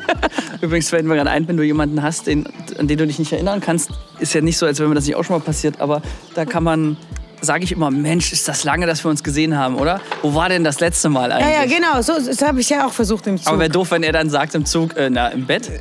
Übrigens 0.61 0.89
fällt 0.91 1.05
mir 1.05 1.15
gerade 1.15 1.31
ein, 1.31 1.47
wenn 1.49 1.57
du 1.57 1.63
jemanden 1.63 2.03
hast, 2.03 2.27
den, 2.27 2.47
an 2.79 2.89
den 2.89 2.99
du 2.99 3.07
dich 3.07 3.19
nicht 3.19 3.33
erinnern 3.33 3.61
kannst, 3.61 3.91
ist 4.19 4.35
ja 4.35 4.41
nicht 4.41 4.59
so, 4.59 4.67
als 4.67 4.81
wenn 4.81 4.89
mir 4.89 4.95
das 4.95 5.07
nicht 5.07 5.17
auch 5.17 5.25
schon 5.25 5.37
mal 5.37 5.43
passiert, 5.45 5.81
aber 5.81 6.03
da 6.35 6.45
kann 6.45 6.65
man, 6.65 6.97
sage 7.41 7.63
ich 7.63 7.71
immer, 7.73 7.91
Mensch, 7.93 8.33
ist 8.33 8.49
das 8.49 8.65
lange, 8.65 8.87
dass 8.87 9.05
wir 9.05 9.11
uns 9.11 9.23
gesehen 9.23 9.57
haben, 9.57 9.77
oder? 9.77 10.01
Wo 10.23 10.35
war 10.35 10.49
denn 10.49 10.65
das 10.65 10.81
letzte 10.81 11.09
Mal 11.09 11.31
Ja, 11.31 11.37
eigentlich? 11.37 11.73
ja, 11.73 11.79
genau, 11.79 12.03
so, 12.03 12.15
das 12.21 12.43
habe 12.43 12.61
ich 12.61 12.69
ja 12.71 12.87
auch 12.87 12.93
versucht 12.93 13.27
im 13.29 13.37
Zug. 13.39 13.47
Aber 13.47 13.61
wäre 13.61 13.71
doof, 13.71 13.93
wenn 13.93 14.03
er 14.03 14.13
dann 14.13 14.29
sagt 14.31 14.55
im 14.57 14.65
Zug, 14.65 14.97
äh, 14.97 15.09
na, 15.11 15.29
im 15.29 15.47
Bett. 15.47 15.71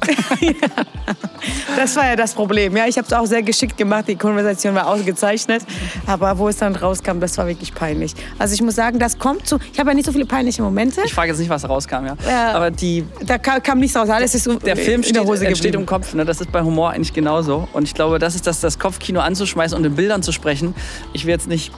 Das 1.76 1.96
war 1.96 2.06
ja 2.06 2.16
das 2.16 2.34
Problem. 2.34 2.76
Ja, 2.76 2.88
ich 2.88 2.98
habe 2.98 3.08
es 3.08 3.14
auch 3.14 3.26
sehr 3.26 3.44
geschickt 3.44 3.78
gemacht. 3.78 4.08
Die 4.08 4.16
Konversation 4.16 4.76
war 4.76 4.88
ausgezeichnet. 4.88 5.64
Aber 6.06 6.38
wo 6.38 6.48
es 6.48 6.58
dann 6.58 6.76
rauskam, 6.76 7.20
das 7.20 7.38
war 7.38 7.48
wirklich 7.48 7.74
peinlich. 7.74 8.14
Also 8.40 8.54
ich 8.54 8.62
muss 8.62 8.76
sagen, 8.76 9.00
das 9.00 9.18
kommt 9.20 9.48
zu. 9.48 9.58
Ich 9.72 9.80
habe 9.80 9.90
ja 9.90 9.96
nicht 9.96 10.06
so 10.06 10.12
viele 10.12 10.26
peinliche 10.26 10.62
Momente. 10.62 11.02
Ich 11.06 11.14
frage 11.14 11.30
jetzt 11.32 11.40
nicht, 11.40 11.50
was 11.50 11.68
rauskam, 11.68 12.06
ja. 12.06 12.16
Ja. 12.28 12.54
Aber 12.54 12.72
die, 12.72 13.06
Da 13.26 13.38
kam, 13.38 13.62
kam 13.62 13.80
nichts 13.80 13.96
raus. 13.96 14.10
Alles 14.10 14.36
ist 14.36 14.44
so 14.44 14.56
der 14.56 14.76
Film 14.76 15.04
steht, 15.04 15.16
der 15.16 15.48
entsteht 15.48 15.76
im 15.76 15.86
Kopf. 15.86 16.14
Ne? 16.14 16.26
Das 16.26 16.42
ist 16.42 16.52
bei 16.52 16.62
Humor 16.62 16.92
eigentlich 16.92 17.14
genauso. 17.14 17.68
Und 17.74 17.84
ich 17.84 17.94
glaube, 17.94 18.20
das 18.20 18.36
ist 18.36 18.48
das, 18.48 18.60
das 18.60 18.80
Kopfkino 18.80 19.20
anzuschmeißen 19.20 19.78
und 19.78 19.86
in 19.86 19.96
Bildern 19.96 20.24
zu 20.24 20.32
sprechen. 20.32 20.74
Ich 21.14 21.26
will 21.26 21.32
jetzt 21.32 21.48
nicht 21.48 21.72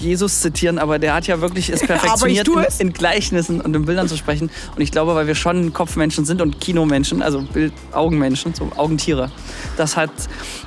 Jesus 0.00 0.40
zitieren, 0.40 0.78
aber 0.78 0.98
der 0.98 1.14
hat 1.14 1.26
ja 1.26 1.40
wirklich 1.40 1.70
es 1.70 1.80
perfektioniert, 1.86 2.46
tue 2.46 2.62
in, 2.62 2.68
es. 2.68 2.80
in 2.80 2.92
Gleichnissen 2.92 3.60
und 3.60 3.74
in 3.74 3.84
Bildern 3.84 4.08
zu 4.08 4.16
sprechen. 4.16 4.50
Und 4.74 4.82
ich 4.82 4.90
glaube, 4.90 5.14
weil 5.14 5.26
wir 5.26 5.34
schon 5.34 5.72
Kopfmenschen 5.72 6.24
sind 6.24 6.40
und 6.40 6.60
Kinomenschen, 6.60 7.22
also 7.22 7.42
Bild, 7.42 7.72
Augenmenschen, 7.92 8.54
so 8.54 8.70
Augentiere, 8.76 9.30
das 9.76 9.96
hat 9.96 10.10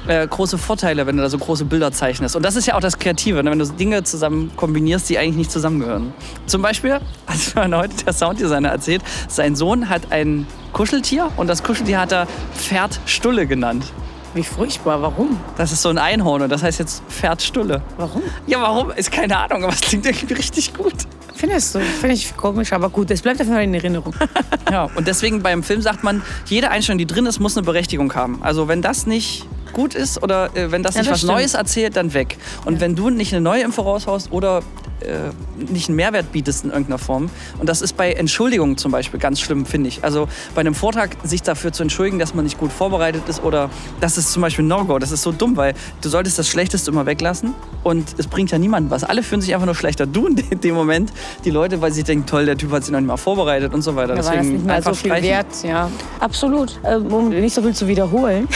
äh, 0.07 0.27
große 0.27 0.57
Vorteile, 0.57 1.05
wenn 1.07 1.17
du 1.17 1.23
da 1.23 1.29
so 1.29 1.37
große 1.37 1.65
Bilder 1.65 1.91
zeichnest. 1.91 2.35
Und 2.35 2.43
das 2.43 2.55
ist 2.55 2.65
ja 2.65 2.75
auch 2.75 2.81
das 2.81 2.99
Kreative, 2.99 3.43
ne? 3.43 3.51
wenn 3.51 3.59
du 3.59 3.65
Dinge 3.65 4.03
zusammen 4.03 4.51
kombinierst, 4.55 5.09
die 5.09 5.17
eigentlich 5.17 5.35
nicht 5.35 5.51
zusammengehören. 5.51 6.13
Zum 6.45 6.61
Beispiel, 6.61 6.99
als 7.25 7.55
mir 7.55 7.77
heute 7.77 7.95
der 8.05 8.13
Sounddesigner 8.13 8.69
erzählt, 8.69 9.01
sein 9.27 9.55
Sohn 9.55 9.89
hat 9.89 10.11
ein 10.11 10.47
Kuscheltier 10.73 11.31
und 11.37 11.47
das 11.47 11.63
Kuscheltier 11.63 11.99
hat 11.99 12.11
er 12.11 12.27
Pferd 12.55 12.99
Stulle 13.05 13.47
genannt. 13.47 13.85
Wie 14.33 14.43
furchtbar. 14.43 15.01
Warum? 15.01 15.39
Das 15.57 15.71
ist 15.71 15.81
so 15.81 15.89
ein 15.89 15.97
Einhorn 15.97 16.41
und 16.41 16.49
das 16.49 16.63
heißt 16.63 16.79
jetzt 16.79 17.03
Pferd 17.07 17.41
Stulle. 17.41 17.81
Warum? 17.97 18.23
Ja, 18.47 18.61
warum? 18.61 18.91
Ist 18.91 19.11
keine 19.11 19.37
Ahnung, 19.37 19.63
aber 19.63 19.73
es 19.73 19.81
klingt 19.81 20.05
irgendwie 20.05 20.33
richtig 20.33 20.73
gut. 20.73 20.93
Findest 21.35 21.75
du? 21.75 21.79
Finde 21.79 22.15
ich 22.15 22.35
komisch, 22.37 22.73
aber 22.73 22.89
gut. 22.89 23.11
Es 23.11 23.21
bleibt 23.21 23.43
Fall 23.43 23.63
in 23.63 23.73
Erinnerung. 23.73 24.15
Ja, 24.71 24.89
und 24.95 25.07
deswegen 25.07 25.43
beim 25.43 25.61
Film 25.61 25.81
sagt 25.81 26.03
man, 26.03 26.23
jede 26.47 26.71
Einstellung, 26.71 26.97
die 26.97 27.05
drin 27.05 27.27
ist, 27.27 27.39
muss 27.39 27.55
eine 27.55 27.63
Berechtigung 27.65 28.15
haben. 28.15 28.39
Also 28.41 28.67
wenn 28.67 28.81
das 28.81 29.05
nicht 29.05 29.45
gut 29.71 29.93
ist 29.93 30.23
oder 30.23 30.55
äh, 30.55 30.71
wenn 30.71 30.81
das 30.81 30.95
Ja, 30.95 31.01
nicht 31.01 31.11
das 31.11 31.15
was 31.15 31.19
stimmt. 31.19 31.33
Neues 31.33 31.53
erzählt, 31.53 31.95
dann 31.95 32.13
weg. 32.15 32.37
Und 32.65 32.79
wenn 32.79 32.95
du 32.95 33.09
nicht 33.11 33.33
eine 33.33 33.41
neue 33.41 33.61
Info 33.61 33.81
raushaust 33.83 34.31
oder 34.31 34.61
äh, 35.05 35.71
nicht 35.71 35.89
einen 35.89 35.95
Mehrwert 35.95 36.31
bietest 36.31 36.63
in 36.63 36.71
irgendeiner 36.71 36.97
Form. 36.97 37.29
Und 37.59 37.67
das 37.69 37.81
ist 37.81 37.95
bei 37.97 38.13
Entschuldigungen 38.13 38.77
zum 38.77 38.91
Beispiel 38.91 39.19
ganz 39.19 39.39
schlimm, 39.39 39.65
finde 39.65 39.87
ich. 39.89 40.03
Also 40.03 40.27
bei 40.55 40.61
einem 40.61 40.75
Vortrag 40.75 41.17
sich 41.23 41.41
dafür 41.43 41.71
zu 41.71 41.83
entschuldigen, 41.83 42.19
dass 42.19 42.33
man 42.33 42.43
nicht 42.45 42.57
gut 42.57 42.71
vorbereitet 42.71 43.23
ist 43.27 43.43
oder 43.43 43.69
das 43.99 44.17
ist 44.17 44.31
zum 44.31 44.41
Beispiel 44.41 44.65
No-Go. 44.65 44.99
Das 44.99 45.11
ist 45.11 45.21
so 45.23 45.31
dumm, 45.31 45.57
weil 45.57 45.73
du 46.01 46.09
solltest 46.09 46.39
das 46.39 46.47
Schlechteste 46.47 46.91
immer 46.91 47.05
weglassen 47.05 47.53
und 47.83 48.15
es 48.17 48.27
bringt 48.27 48.51
ja 48.51 48.57
niemandem 48.57 48.91
was. 48.91 49.03
Alle 49.03 49.23
fühlen 49.23 49.41
sich 49.41 49.53
einfach 49.53 49.65
nur 49.65 49.75
schlechter. 49.75 50.05
Du 50.05 50.27
in 50.27 50.35
dem 50.61 50.75
Moment, 50.75 51.11
die 51.45 51.49
Leute, 51.51 51.81
weil 51.81 51.91
sie 51.91 52.03
denken, 52.03 52.25
toll, 52.25 52.45
der 52.45 52.57
Typ 52.57 52.71
hat 52.71 52.83
sich 52.83 52.91
noch 52.91 52.99
nicht 52.99 53.07
mal 53.07 53.17
vorbereitet 53.17 53.73
und 53.73 53.81
so 53.81 53.95
weiter. 53.95 54.15
Da 54.15 54.23
war 54.23 54.23
das 54.23 54.31
Deswegen 54.31 54.53
nicht 54.53 54.65
mehr 54.65 54.75
einfach 54.75 54.91
so 54.91 54.95
viel 55.01 55.11
streichen. 55.11 55.29
wert, 55.29 55.63
ja. 55.63 55.89
Absolut. 56.19 56.79
Ähm, 56.85 57.11
Um 57.13 57.29
nicht 57.29 57.53
so 57.53 57.61
viel 57.61 57.73
zu 57.73 57.87
wiederholen. 57.87 58.47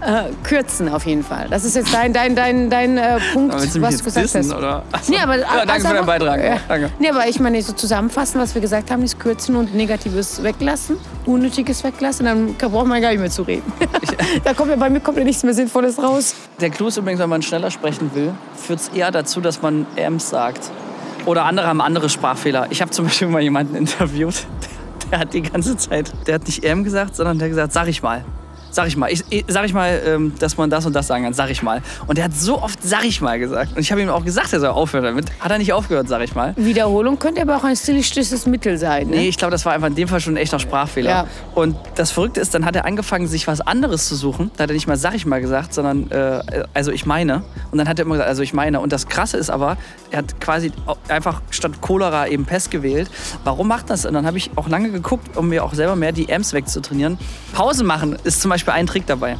äh, 0.05 0.31
kürzen 0.43 0.89
auf 0.89 1.05
jeden 1.05 1.23
Fall. 1.23 1.47
Das 1.49 1.63
ist 1.63 1.75
jetzt 1.75 1.93
dein, 1.93 2.13
dein, 2.13 2.35
dein, 2.35 2.69
dein 2.69 2.97
äh, 2.97 3.19
Punkt, 3.33 3.53
was 3.53 3.73
du 3.73 3.81
gesagt 3.81 4.15
dissen, 4.15 4.43
hast. 4.43 4.53
oder? 4.53 4.83
Ach 4.91 5.03
so. 5.03 5.11
Nee, 5.11 5.19
aber, 5.19 5.37
ja, 5.39 5.45
danke 5.57 5.71
also 5.73 5.87
für 5.87 5.93
deinen 5.93 6.05
Beitrag. 6.05 6.43
Ja. 6.43 6.57
Danke. 6.67 6.91
Nee, 6.99 7.09
aber 7.09 7.27
ich 7.27 7.39
meine, 7.39 7.61
so 7.61 7.73
zusammenfassen, 7.73 8.39
was 8.39 8.53
wir 8.53 8.61
gesagt 8.61 8.91
haben, 8.91 9.03
ist 9.03 9.19
kürzen 9.19 9.55
und 9.55 9.73
Negatives 9.73 10.43
weglassen, 10.43 10.97
Unnötiges 11.25 11.83
weglassen, 11.83 12.25
dann 12.25 12.55
braucht 12.55 12.87
man 12.87 13.01
gar 13.01 13.09
nicht 13.09 13.19
mehr 13.19 13.29
zu 13.29 13.43
reden. 13.43 13.71
da 14.43 14.53
kommt 14.53 14.69
ja 14.69 14.75
bei 14.75 14.89
mir 14.89 14.99
kommt 14.99 15.17
ja 15.17 15.23
nichts 15.23 15.43
mehr 15.43 15.53
Sinnvolles 15.53 15.97
raus. 15.97 16.35
Der 16.59 16.69
Clou 16.69 16.87
ist 16.87 16.97
übrigens, 16.97 17.21
wenn 17.21 17.29
man 17.29 17.41
schneller 17.41 17.71
sprechen 17.71 18.11
will, 18.13 18.33
führt 18.55 18.79
es 18.79 18.89
eher 18.89 19.11
dazu, 19.11 19.41
dass 19.41 19.61
man 19.61 19.85
Ms 19.95 20.29
sagt. 20.29 20.71
Oder 21.25 21.45
andere 21.45 21.67
haben 21.67 21.81
andere 21.81 22.09
Sprachfehler. 22.09 22.67
Ich 22.69 22.81
habe 22.81 22.91
zum 22.91 23.05
Beispiel 23.05 23.27
mal 23.27 23.41
jemanden 23.41 23.75
interviewt, 23.77 24.45
der 25.11 25.19
hat 25.19 25.33
die 25.33 25.41
ganze 25.41 25.77
Zeit, 25.77 26.11
der 26.27 26.35
hat 26.35 26.47
nicht 26.47 26.63
M 26.63 26.83
gesagt, 26.83 27.15
sondern 27.15 27.37
der 27.37 27.45
hat 27.45 27.51
gesagt, 27.51 27.73
sag 27.73 27.87
ich 27.87 28.01
mal. 28.01 28.23
Sag 28.73 28.87
ich 28.87 28.97
mal. 28.97 29.11
Ich, 29.11 29.23
sag 29.47 29.65
ich 29.65 29.73
mal, 29.73 30.01
ähm, 30.03 30.33
dass 30.39 30.57
man 30.57 30.71
das 30.71 30.87
und 30.87 30.93
das 30.93 31.05
sagen 31.05 31.25
kann. 31.25 31.33
Sag 31.33 31.51
ich 31.51 31.61
mal. 31.61 31.83
Und 32.07 32.17
der 32.17 32.25
hat 32.25 32.33
so 32.33 32.59
oft 32.59 32.81
sag 32.81 33.05
ich 33.05 33.21
mal 33.21 33.37
gesagt. 33.37 33.75
Und 33.75 33.79
ich 33.79 33.91
habe 33.91 34.01
ihm 34.01 34.09
auch 34.09 34.25
gesagt, 34.25 34.51
er 34.51 34.59
soll 34.59 34.71
aufhören 34.71 35.03
damit. 35.03 35.27
Hat 35.39 35.51
er 35.51 35.59
nicht 35.59 35.73
aufgehört, 35.73 36.07
sag 36.07 36.23
ich 36.23 36.33
mal. 36.33 36.55
Wiederholung 36.57 37.19
könnte 37.19 37.39
aber 37.43 37.55
auch 37.55 37.63
ein 37.63 37.75
stilistisches 37.75 38.47
Mittel 38.47 38.79
sein. 38.79 39.09
Ne? 39.09 39.17
Nee, 39.17 39.27
ich 39.27 39.37
glaube, 39.37 39.51
das 39.51 39.63
war 39.65 39.73
einfach 39.73 39.89
in 39.89 39.95
dem 39.95 40.07
Fall 40.07 40.19
schon 40.19 40.33
ein 40.33 40.37
echter 40.37 40.57
Sprachfehler. 40.57 41.09
Ja. 41.09 41.27
Und 41.53 41.75
das 41.93 42.09
Verrückte 42.09 42.41
ist, 42.41 42.55
dann 42.55 42.65
hat 42.65 42.75
er 42.75 42.85
angefangen, 42.85 43.27
sich 43.27 43.45
was 43.45 43.61
anderes 43.61 44.07
zu 44.07 44.15
suchen. 44.15 44.49
Da 44.57 44.63
hat 44.63 44.71
er 44.71 44.73
nicht 44.73 44.87
mal, 44.87 44.97
sag 44.97 45.13
ich 45.13 45.27
mal 45.27 45.39
gesagt, 45.39 45.75
sondern, 45.75 46.09
äh, 46.09 46.63
also 46.73 46.91
ich 46.91 47.05
meine. 47.05 47.43
Und 47.69 47.77
dann 47.77 47.87
hat 47.87 47.99
er 47.99 48.05
immer 48.05 48.15
gesagt, 48.15 48.29
also 48.29 48.41
ich 48.41 48.53
meine. 48.53 48.79
Und 48.79 48.91
das 48.91 49.07
Krasse 49.07 49.37
ist 49.37 49.51
aber, 49.51 49.77
er 50.09 50.19
hat 50.19 50.41
quasi 50.41 50.71
einfach 51.09 51.43
statt 51.51 51.79
Cholera 51.81 52.27
eben 52.27 52.45
Pest 52.45 52.71
gewählt. 52.71 53.07
Warum 53.43 53.67
macht 53.67 53.91
das? 53.91 54.07
Und 54.07 54.15
dann 54.15 54.25
habe 54.25 54.39
ich 54.39 54.49
auch 54.55 54.67
lange 54.67 54.89
geguckt, 54.89 55.37
um 55.37 55.49
mir 55.49 55.63
auch 55.63 55.75
selber 55.75 55.95
mehr 55.95 56.11
die 56.11 56.33
Amps 56.33 56.53
wegzutrainieren. 56.53 57.19
Pause 57.53 57.83
machen 57.83 58.17
ist 58.23 58.41
zum 58.41 58.49
Beispiel 58.49 58.62
ein 58.71 58.87
Trick 58.87 59.05
dabei. 59.05 59.37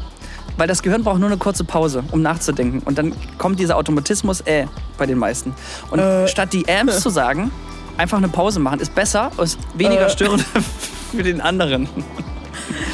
Weil 0.58 0.68
das 0.68 0.84
Gehirn 0.84 1.04
braucht 1.04 1.20
nur 1.20 1.30
eine 1.30 1.38
kurze 1.38 1.64
Pause, 1.64 2.04
um 2.12 2.22
nachzudenken. 2.22 2.80
Und 2.86 2.98
dann 2.98 3.14
kommt 3.40 3.60
dieser 3.60 3.76
Automatismus 3.78 4.42
äh 4.42 4.68
bei 4.98 5.06
den 5.08 5.18
meisten. 5.18 5.54
Und 5.90 6.00
statt 6.28 6.54
die 6.54 6.68
Amps 6.70 7.00
zu 7.00 7.10
sagen, 7.10 7.50
einfach 7.98 8.18
eine 8.20 8.28
Pause 8.28 8.60
machen, 8.60 8.80
ist 8.80 8.94
besser, 8.94 9.32
ist 9.42 9.58
weniger 9.76 10.06
Äh. 10.06 10.10
störend 10.10 10.46
für 11.12 11.24
den 11.24 11.42
anderen. 11.42 11.90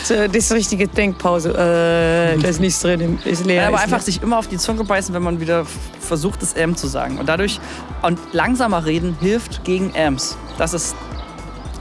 Das 0.07 0.09
ist 0.11 0.51
richtige 0.53 0.87
Denkpause. 0.87 1.51
Äh, 1.51 2.37
da 2.39 2.47
ist 2.47 2.59
nichts 2.61 2.79
drin, 2.81 3.19
ist 3.25 3.45
leer. 3.45 3.63
Ja, 3.63 3.67
aber 3.67 3.77
ist 3.77 3.83
einfach 3.83 3.97
leer. 3.97 4.05
sich 4.05 4.21
immer 4.23 4.37
auf 4.39 4.47
die 4.47 4.57
Zunge 4.57 4.83
beißen, 4.85 5.13
wenn 5.13 5.21
man 5.21 5.39
wieder 5.41 5.65
versucht, 5.99 6.41
das 6.41 6.53
M 6.53 6.75
zu 6.75 6.87
sagen. 6.87 7.17
Und 7.17 7.27
dadurch, 7.27 7.59
und 8.01 8.17
langsamer 8.31 8.85
reden 8.85 9.17
hilft 9.19 9.63
gegen 9.65 9.93
Ms. 9.93 10.37
Das 10.57 10.73
ist 10.73 10.95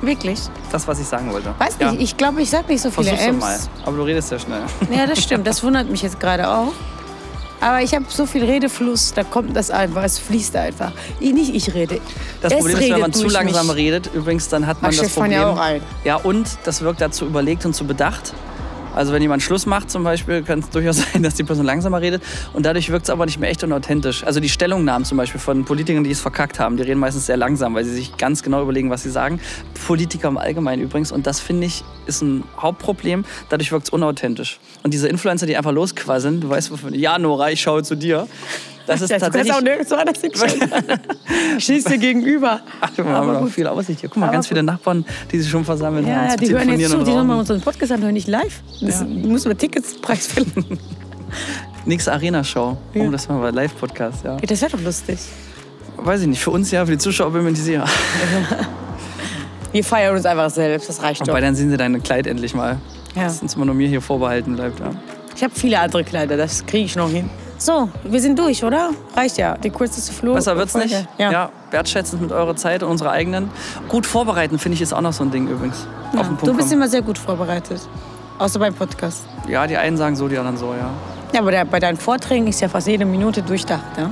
Wirklich? 0.01 0.39
das, 0.71 0.87
was 0.87 1.01
ich 1.01 1.07
sagen 1.07 1.33
wollte. 1.33 1.53
Weiß 1.59 1.77
Ja. 1.81 1.91
nicht, 1.93 2.03
ich 2.03 2.17
glaube, 2.17 2.41
ich 2.43 2.51
sag 2.51 2.69
nicht 2.69 2.81
so 2.81 2.91
viele 2.91 3.07
Versuch's 3.17 3.23
doch 3.27 3.33
M's. 3.33 3.41
mal. 3.41 3.59
Aber 3.85 3.97
du 3.97 4.03
redest 4.05 4.31
ja 4.31 4.39
schnell. 4.39 4.63
Ja, 4.97 5.07
das 5.07 5.23
stimmt. 5.23 5.47
Das 5.47 5.63
wundert 5.63 5.89
mich 5.91 6.03
jetzt 6.03 6.21
gerade 6.21 6.49
auch. 6.49 6.73
Aber 7.61 7.83
ich 7.83 7.93
habe 7.93 8.05
so 8.09 8.25
viel 8.25 8.45
Redefluss, 8.45 9.13
da 9.15 9.25
kommt 9.25 9.57
das 9.57 9.73
einfach, 9.73 10.05
es 10.05 10.17
fließt 10.21 10.55
einfach. 10.55 10.93
Ich, 11.19 11.33
nicht 11.33 11.53
ich 11.53 11.75
rede. 11.75 12.01
Das 12.41 12.53
es 12.53 12.59
Problem 12.61 12.79
ist, 12.79 12.91
wenn 12.91 13.01
man 13.01 13.13
zu 13.13 13.27
langsam 13.27 13.67
mich. 13.67 13.75
redet, 13.77 14.11
übrigens, 14.15 14.49
dann 14.49 14.65
hat 14.69 14.81
man 14.81 14.93
Ach, 14.95 14.99
das 15.03 15.13
Problem. 15.13 15.33
ja 15.33 15.51
auch 15.51 15.59
ein. 15.59 15.81
Ja, 16.05 16.17
und 16.17 16.47
das 16.63 16.83
wirkt 16.83 17.01
dazu 17.01 17.27
überlegt 17.27 17.67
und 17.67 17.75
zu 17.75 17.85
bedacht. 17.85 18.33
Also 18.99 19.13
wenn 19.13 19.23
jemand 19.23 19.45
Schluss 19.45 19.65
macht 19.65 19.93
zum 19.93 20.03
Beispiel, 20.03 20.43
kann 20.43 20.59
es 20.59 20.71
durchaus 20.71 20.97
sein, 21.13 21.23
dass 21.23 21.35
die 21.35 21.45
Person 21.45 21.65
langsamer 21.65 22.01
redet. 22.01 22.21
Und 22.53 22.67
dadurch 22.67 22.91
wirkt 22.91 23.05
es 23.05 23.11
aber 23.11 23.27
nicht 23.27 23.39
mehr 23.39 23.49
echt 23.49 23.63
und 23.63 23.73
authentisch. 23.73 24.25
Also 24.25 24.41
die 24.41 24.49
Stellungnahmen 24.49 25.05
zum 25.05 25.17
Beispiel 25.17 25.41
von 25.41 25.65
Politikern, 25.65 26.03
die 26.03 26.11
es 26.11 26.21
verkackt 26.21 26.59
haben, 26.59 26.77
die 26.77 26.83
reden 26.83 26.99
meistens 26.99 27.27
sehr 27.27 27.37
langsam, 27.37 27.77
weil 27.77 27.85
sie 27.85 27.95
sich 27.95 28.17
ganz 28.17 28.43
genau 28.43 28.61
überlegen, 28.61 28.91
was 28.91 29.05
sie 29.05 29.11
sagen. 29.11 29.41
Politiker 29.87 30.27
im 30.27 30.37
Allgemeinen 30.37 30.83
übrigens. 30.83 31.13
Und 31.13 31.29
das 31.29 31.39
finde 31.39 31.67
ich 31.67 31.85
ist 32.07 32.23
ein 32.23 32.43
Hauptproblem. 32.59 33.25
Dadurch 33.51 33.71
wirkt 33.71 33.87
es 33.87 33.91
unauthentisch. 33.91 34.59
Und 34.83 34.93
diese 34.93 35.07
Influencer, 35.07 35.47
die 35.47 35.57
einfach 35.57 35.73
losquasseln, 35.73 36.41
du 36.41 36.49
weißt 36.49 36.73
wovon. 36.73 36.93
Ja, 36.93 37.21
Nora, 37.21 37.51
ich 37.51 37.61
schaue 37.61 37.85
zu 37.85 37.95
dir. 37.95 38.27
Das 38.89 39.01
ist 39.03 39.11
Das 39.13 39.21
tatsächlich. 39.21 39.53
kannst 39.53 39.61
auch 39.61 39.65
nirgends 39.65 39.93
anders. 39.93 40.19
Schießt 41.59 41.91
dir 41.91 41.99
gegenüber. 41.99 42.61
Ach, 42.81 42.91
wir 42.97 43.05
haben 43.05 43.33
noch 43.33 43.49
viel 43.49 43.67
Aussicht 43.67 44.01
hier. 44.01 44.09
Guck 44.09 44.19
mal, 44.19 44.27
Aber 44.27 44.33
ganz 44.33 44.49
viele 44.49 44.63
Nachbarn, 44.63 45.05
die 45.31 45.39
sich 45.41 45.51
schon 45.51 45.65
versammeln 45.65 46.05
haben. 46.07 46.27
Ja, 46.29 46.37
zum 46.37 46.41
die 46.47 46.53
hören 46.55 46.69
jetzt 46.81 46.91
zu, 46.91 47.05
die 47.05 47.11
mal 47.13 47.19
Rauchen. 47.21 47.31
unseren 47.39 47.61
Podcast 47.61 47.93
anhören, 47.93 48.15
nicht 48.15 48.29
live. 48.29 48.63
Das 48.81 49.01
Ja. 49.01 49.07
müssen 49.07 49.49
wir 49.51 49.57
Tickets 49.59 49.95
preisfüllen. 50.01 50.79
Nächste 51.85 52.13
Arena-Show. 52.15 52.77
Ja. 52.95 53.03
Oh, 53.03 53.11
das 53.11 53.29
machen 53.29 53.43
wir 53.43 53.53
Live-Podcast, 53.53 54.25
ja. 54.25 54.37
Das 54.37 54.61
wäre 54.63 54.73
doch 54.73 54.81
lustig. 54.83 55.19
Weiß 55.99 56.23
ich 56.23 56.27
nicht, 56.29 56.41
für 56.41 56.51
uns 56.53 56.71
ja, 56.71 56.85
für 56.87 56.93
die 56.93 56.99
Zuschauer 56.99 57.31
bin 57.33 57.43
ich 57.47 57.53
nicht 57.53 57.63
sicher. 57.65 57.85
Wir 59.73 59.85
feiern 59.85 60.17
uns 60.17 60.25
einfach 60.25 60.49
selbst, 60.51 60.89
das 60.89 61.03
reicht 61.03 61.21
doch. 61.23 61.29
Wobei, 61.29 61.41
dann 61.43 61.55
sehen 61.55 61.69
sie 61.71 61.77
dein 61.77 62.03
Kleid 62.03 62.27
endlich 62.27 62.55
mal. 62.55 62.79
Ja. 63.15 63.25
Das 63.25 63.43
uns 63.43 63.55
immer 63.55 63.67
nur 63.67 63.75
mir 63.75 63.89
hier 63.89 64.01
vorbehalten 64.01 64.55
bleibt, 64.57 64.81
ja. 64.81 64.91
Ich 65.37 65.43
habe 65.45 65.53
viele 65.55 65.79
andere 65.79 66.05
Kleider, 66.05 66.37
das 66.37 66.65
kriege 66.65 66.85
ich 66.87 66.97
noch 66.97 67.11
hin. 67.11 67.29
So, 67.61 67.89
wir 68.05 68.21
sind 68.21 68.39
durch, 68.39 68.63
oder? 68.63 68.91
Reicht 69.17 69.37
ja. 69.37 69.57
Die 69.57 69.71
kürzeste 69.71 70.13
Flur. 70.13 70.37
Besser 70.37 70.57
wird's 70.57 70.75
nicht. 70.77 70.95
Folge. 70.95 71.09
Ja. 71.19 71.51
wertschätzend 71.73 72.23
mit 72.23 72.31
eurer 72.33 72.55
Zeit 72.55 72.85
und 72.85 72.91
unserer 72.91 73.11
eigenen. 73.11 73.51
Gut 73.89 74.07
vorbereiten, 74.07 74.59
finde 74.59 74.77
ich, 74.77 74.83
ist 74.83 74.93
auch 74.93 75.01
noch 75.01 75.13
so 75.13 75.25
ein 75.25 75.31
Ding 75.33 75.49
übrigens. 75.49 75.87
Ja, 76.15 76.21
Auf 76.21 76.27
den 76.29 76.37
du 76.37 76.41
Punkt 76.41 76.57
bist 76.57 76.69
kommen. 76.69 76.81
immer 76.83 76.89
sehr 76.89 77.03
gut 77.03 77.19
vorbereitet. 77.19 77.81
Außer 78.39 78.61
beim 78.61 78.75
Podcast. 78.75 79.25
Ja, 79.49 79.67
die 79.67 79.77
einen 79.77 79.97
sagen 79.97 80.15
so, 80.15 80.29
die 80.29 80.39
anderen 80.39 80.57
so, 80.57 80.73
ja. 80.73 80.89
Ja, 81.33 81.41
aber 81.41 81.51
der, 81.51 81.65
bei 81.65 81.81
deinen 81.81 81.97
Vorträgen 81.97 82.47
ist 82.47 82.61
ja 82.61 82.69
fast 82.69 82.87
jede 82.87 83.05
Minute 83.05 83.43
durchdacht. 83.43 83.83
Ja? 83.97 84.11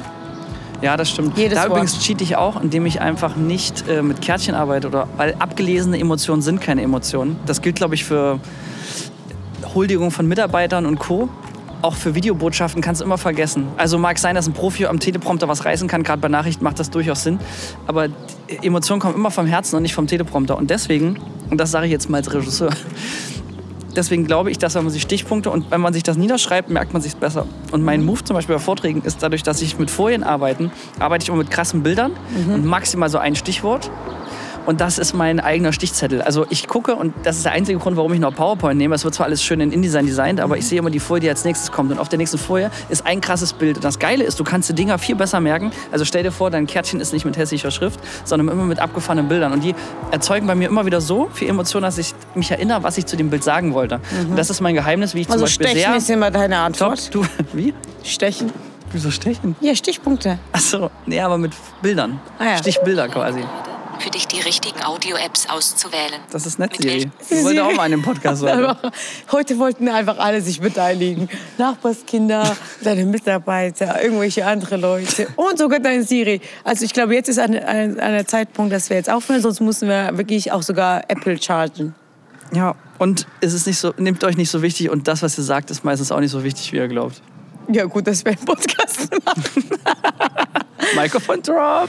Ja, 0.82 0.96
das 0.96 1.08
stimmt. 1.08 1.38
Jedes 1.38 1.54
da 1.56 1.62
Wort. 1.62 1.70
übrigens 1.78 2.00
cheat 2.00 2.20
ich 2.20 2.36
auch, 2.36 2.60
indem 2.60 2.84
ich 2.84 3.00
einfach 3.00 3.36
nicht 3.36 3.88
äh, 3.88 4.02
mit 4.02 4.20
Kärtchen 4.20 4.54
arbeite. 4.56 4.88
Oder, 4.88 5.06
weil 5.16 5.36
abgelesene 5.38 5.98
Emotionen 5.98 6.42
sind 6.42 6.60
keine 6.60 6.82
Emotionen. 6.82 7.38
Das 7.46 7.62
gilt, 7.62 7.76
glaube 7.76 7.94
ich, 7.94 8.04
für 8.04 8.40
Huldigung 9.74 10.10
von 10.10 10.26
Mitarbeitern 10.26 10.84
und 10.84 10.98
Co. 10.98 11.28
Auch 11.86 11.94
für 11.94 12.16
Videobotschaften 12.16 12.82
kannst 12.82 13.00
du 13.00 13.04
immer 13.04 13.16
vergessen. 13.16 13.68
Also 13.76 13.96
mag 13.96 14.18
sein, 14.18 14.34
dass 14.34 14.48
ein 14.48 14.54
Profi 14.54 14.86
am 14.86 14.98
Teleprompter 14.98 15.46
was 15.46 15.64
reißen 15.64 15.86
kann. 15.86 16.02
Gerade 16.02 16.20
bei 16.20 16.26
Nachrichten 16.26 16.64
macht 16.64 16.80
das 16.80 16.90
durchaus 16.90 17.22
Sinn. 17.22 17.38
Aber 17.86 18.08
Emotionen 18.60 19.00
kommen 19.00 19.14
immer 19.14 19.30
vom 19.30 19.46
Herzen 19.46 19.76
und 19.76 19.82
nicht 19.82 19.94
vom 19.94 20.08
Teleprompter. 20.08 20.56
Und 20.56 20.68
deswegen, 20.68 21.20
und 21.48 21.58
das 21.60 21.70
sage 21.70 21.86
ich 21.86 21.92
jetzt 21.92 22.10
mal 22.10 22.16
als 22.18 22.34
Regisseur, 22.34 22.70
deswegen 23.94 24.26
glaube 24.26 24.50
ich, 24.50 24.58
dass 24.58 24.74
wenn 24.74 24.82
man 24.82 24.92
sich 24.92 25.02
Stichpunkte 25.02 25.48
und 25.48 25.70
wenn 25.70 25.80
man 25.80 25.92
sich 25.92 26.02
das 26.02 26.16
niederschreibt, 26.16 26.70
merkt 26.70 26.92
man 26.92 27.02
sich 27.02 27.14
besser. 27.14 27.46
Und 27.70 27.84
mein 27.84 28.04
Move 28.04 28.24
zum 28.24 28.34
Beispiel 28.34 28.56
bei 28.56 28.60
Vorträgen 28.60 29.02
ist 29.02 29.22
dadurch, 29.22 29.44
dass 29.44 29.62
ich 29.62 29.78
mit 29.78 29.88
Folien 29.88 30.24
arbeite, 30.24 30.72
arbeite 30.98 31.22
ich 31.22 31.28
immer 31.28 31.38
mit 31.38 31.52
krassen 31.52 31.84
Bildern 31.84 32.10
und 32.52 32.64
maximal 32.64 33.08
so 33.10 33.18
ein 33.18 33.36
Stichwort. 33.36 33.92
Und 34.66 34.80
das 34.80 34.98
ist 34.98 35.14
mein 35.14 35.38
eigener 35.40 35.72
Stichzettel. 35.72 36.22
Also 36.22 36.44
ich 36.50 36.66
gucke 36.66 36.96
und 36.96 37.14
das 37.22 37.36
ist 37.36 37.44
der 37.44 37.52
einzige 37.52 37.78
Grund, 37.78 37.96
warum 37.96 38.12
ich 38.12 38.20
noch 38.20 38.34
PowerPoint 38.34 38.76
nehme. 38.76 38.94
Es 38.94 39.04
wird 39.04 39.14
zwar 39.14 39.26
alles 39.26 39.42
schön 39.42 39.60
in 39.60 39.70
InDesign 39.70 40.06
designt, 40.06 40.40
aber 40.40 40.58
ich 40.58 40.66
sehe 40.66 40.80
immer 40.80 40.90
die 40.90 40.98
Folie, 40.98 41.20
die 41.20 41.28
als 41.28 41.44
nächstes 41.44 41.70
kommt. 41.70 41.92
Und 41.92 41.98
auf 41.98 42.08
der 42.08 42.18
nächsten 42.18 42.38
Folie 42.38 42.70
ist 42.88 43.06
ein 43.06 43.20
krasses 43.20 43.52
Bild. 43.52 43.76
Und 43.76 43.84
das 43.84 43.98
Geile 43.98 44.24
ist, 44.24 44.40
du 44.40 44.44
kannst 44.44 44.68
die 44.68 44.74
Dinger 44.74 44.98
viel 44.98 45.14
besser 45.14 45.40
merken. 45.40 45.70
Also 45.92 46.04
stell 46.04 46.24
dir 46.24 46.32
vor, 46.32 46.50
dein 46.50 46.66
Kärtchen 46.66 47.00
ist 47.00 47.12
nicht 47.12 47.24
mit 47.24 47.36
hessischer 47.36 47.70
Schrift, 47.70 48.00
sondern 48.24 48.48
immer 48.48 48.64
mit 48.64 48.80
abgefahrenen 48.80 49.28
Bildern. 49.28 49.52
Und 49.52 49.62
die 49.62 49.74
erzeugen 50.10 50.46
bei 50.46 50.54
mir 50.56 50.68
immer 50.68 50.84
wieder 50.84 51.00
so 51.00 51.28
viel 51.32 51.48
Emotion, 51.48 51.82
dass 51.82 51.96
ich 51.98 52.12
mich 52.34 52.50
erinnere, 52.50 52.82
was 52.82 52.98
ich 52.98 53.06
zu 53.06 53.16
dem 53.16 53.30
Bild 53.30 53.44
sagen 53.44 53.72
wollte. 53.72 54.00
Und 54.28 54.36
das 54.36 54.50
ist 54.50 54.60
mein 54.60 54.74
Geheimnis, 54.74 55.14
wie 55.14 55.20
ich 55.20 55.30
Also 55.30 55.38
zum 55.38 55.44
Beispiel 55.46 55.68
Stechen 55.68 55.90
sehr... 55.90 55.96
ist 55.96 56.10
immer 56.10 56.30
deine 56.30 56.58
Antwort. 56.58 57.14
du, 57.14 57.24
wie? 57.52 57.72
Stechen. 58.02 58.52
Wieso 58.92 59.10
stechen? 59.10 59.56
Ja, 59.60 59.74
Stichpunkte. 59.74 60.38
Achso, 60.52 60.90
nee, 61.06 61.20
aber 61.20 61.38
mit 61.38 61.52
Bildern. 61.82 62.20
Ah 62.38 62.44
ja. 62.44 62.56
Stichbilder 62.56 63.08
quasi. 63.08 63.40
Für 63.98 64.10
dich 64.10 64.26
die 64.28 64.40
richtigen 64.40 64.84
Audio-Apps 64.84 65.48
auszuwählen. 65.48 66.20
Das 66.30 66.46
ist 66.46 66.58
nett, 66.58 66.76
Siri. 66.76 67.10
Ich 67.28 67.44
wollte 67.44 67.64
auch 67.64 67.72
mal 67.72 67.86
in 67.86 67.92
dem 67.92 68.02
Podcast 68.02 68.40
sein. 68.42 68.76
Heute 69.32 69.58
wollten 69.58 69.88
einfach 69.88 70.18
alle 70.18 70.40
sich 70.40 70.60
beteiligen. 70.60 71.28
Nachbarskinder, 71.58 72.56
deine 72.82 73.04
Mitarbeiter, 73.04 74.02
irgendwelche 74.02 74.46
andere 74.46 74.76
Leute 74.76 75.28
und 75.36 75.58
sogar 75.58 75.80
dein 75.80 76.02
Siri. 76.02 76.40
Also 76.62 76.84
ich 76.84 76.92
glaube, 76.92 77.14
jetzt 77.14 77.28
ist 77.28 77.38
ein, 77.38 77.56
ein, 77.56 77.98
ein 77.98 78.26
Zeitpunkt, 78.26 78.72
dass 78.72 78.90
wir 78.90 78.96
jetzt 78.96 79.10
aufhören, 79.10 79.40
sonst 79.40 79.60
müssen 79.60 79.88
wir 79.88 80.16
wirklich 80.16 80.52
auch 80.52 80.62
sogar 80.62 81.02
Apple 81.08 81.40
chargen. 81.40 81.94
Ja, 82.52 82.76
und 82.98 83.26
es 83.40 83.54
ist 83.54 83.66
nicht 83.66 83.78
so, 83.78 83.92
nehmt 83.96 84.22
euch 84.24 84.36
nicht 84.36 84.50
so 84.50 84.62
wichtig 84.62 84.90
und 84.90 85.08
das, 85.08 85.22
was 85.22 85.36
ihr 85.38 85.44
sagt, 85.44 85.70
ist 85.70 85.84
meistens 85.84 86.12
auch 86.12 86.20
nicht 86.20 86.30
so 86.30 86.44
wichtig, 86.44 86.72
wie 86.72 86.76
ihr 86.76 86.88
glaubt. 86.88 87.20
Ja 87.68 87.84
gut, 87.84 88.06
dass 88.06 88.24
wir 88.24 88.32
einen 88.32 88.44
Podcast 88.44 89.10
machen. 89.24 89.64
Mikrofon 90.96 91.42
drop! 91.42 91.88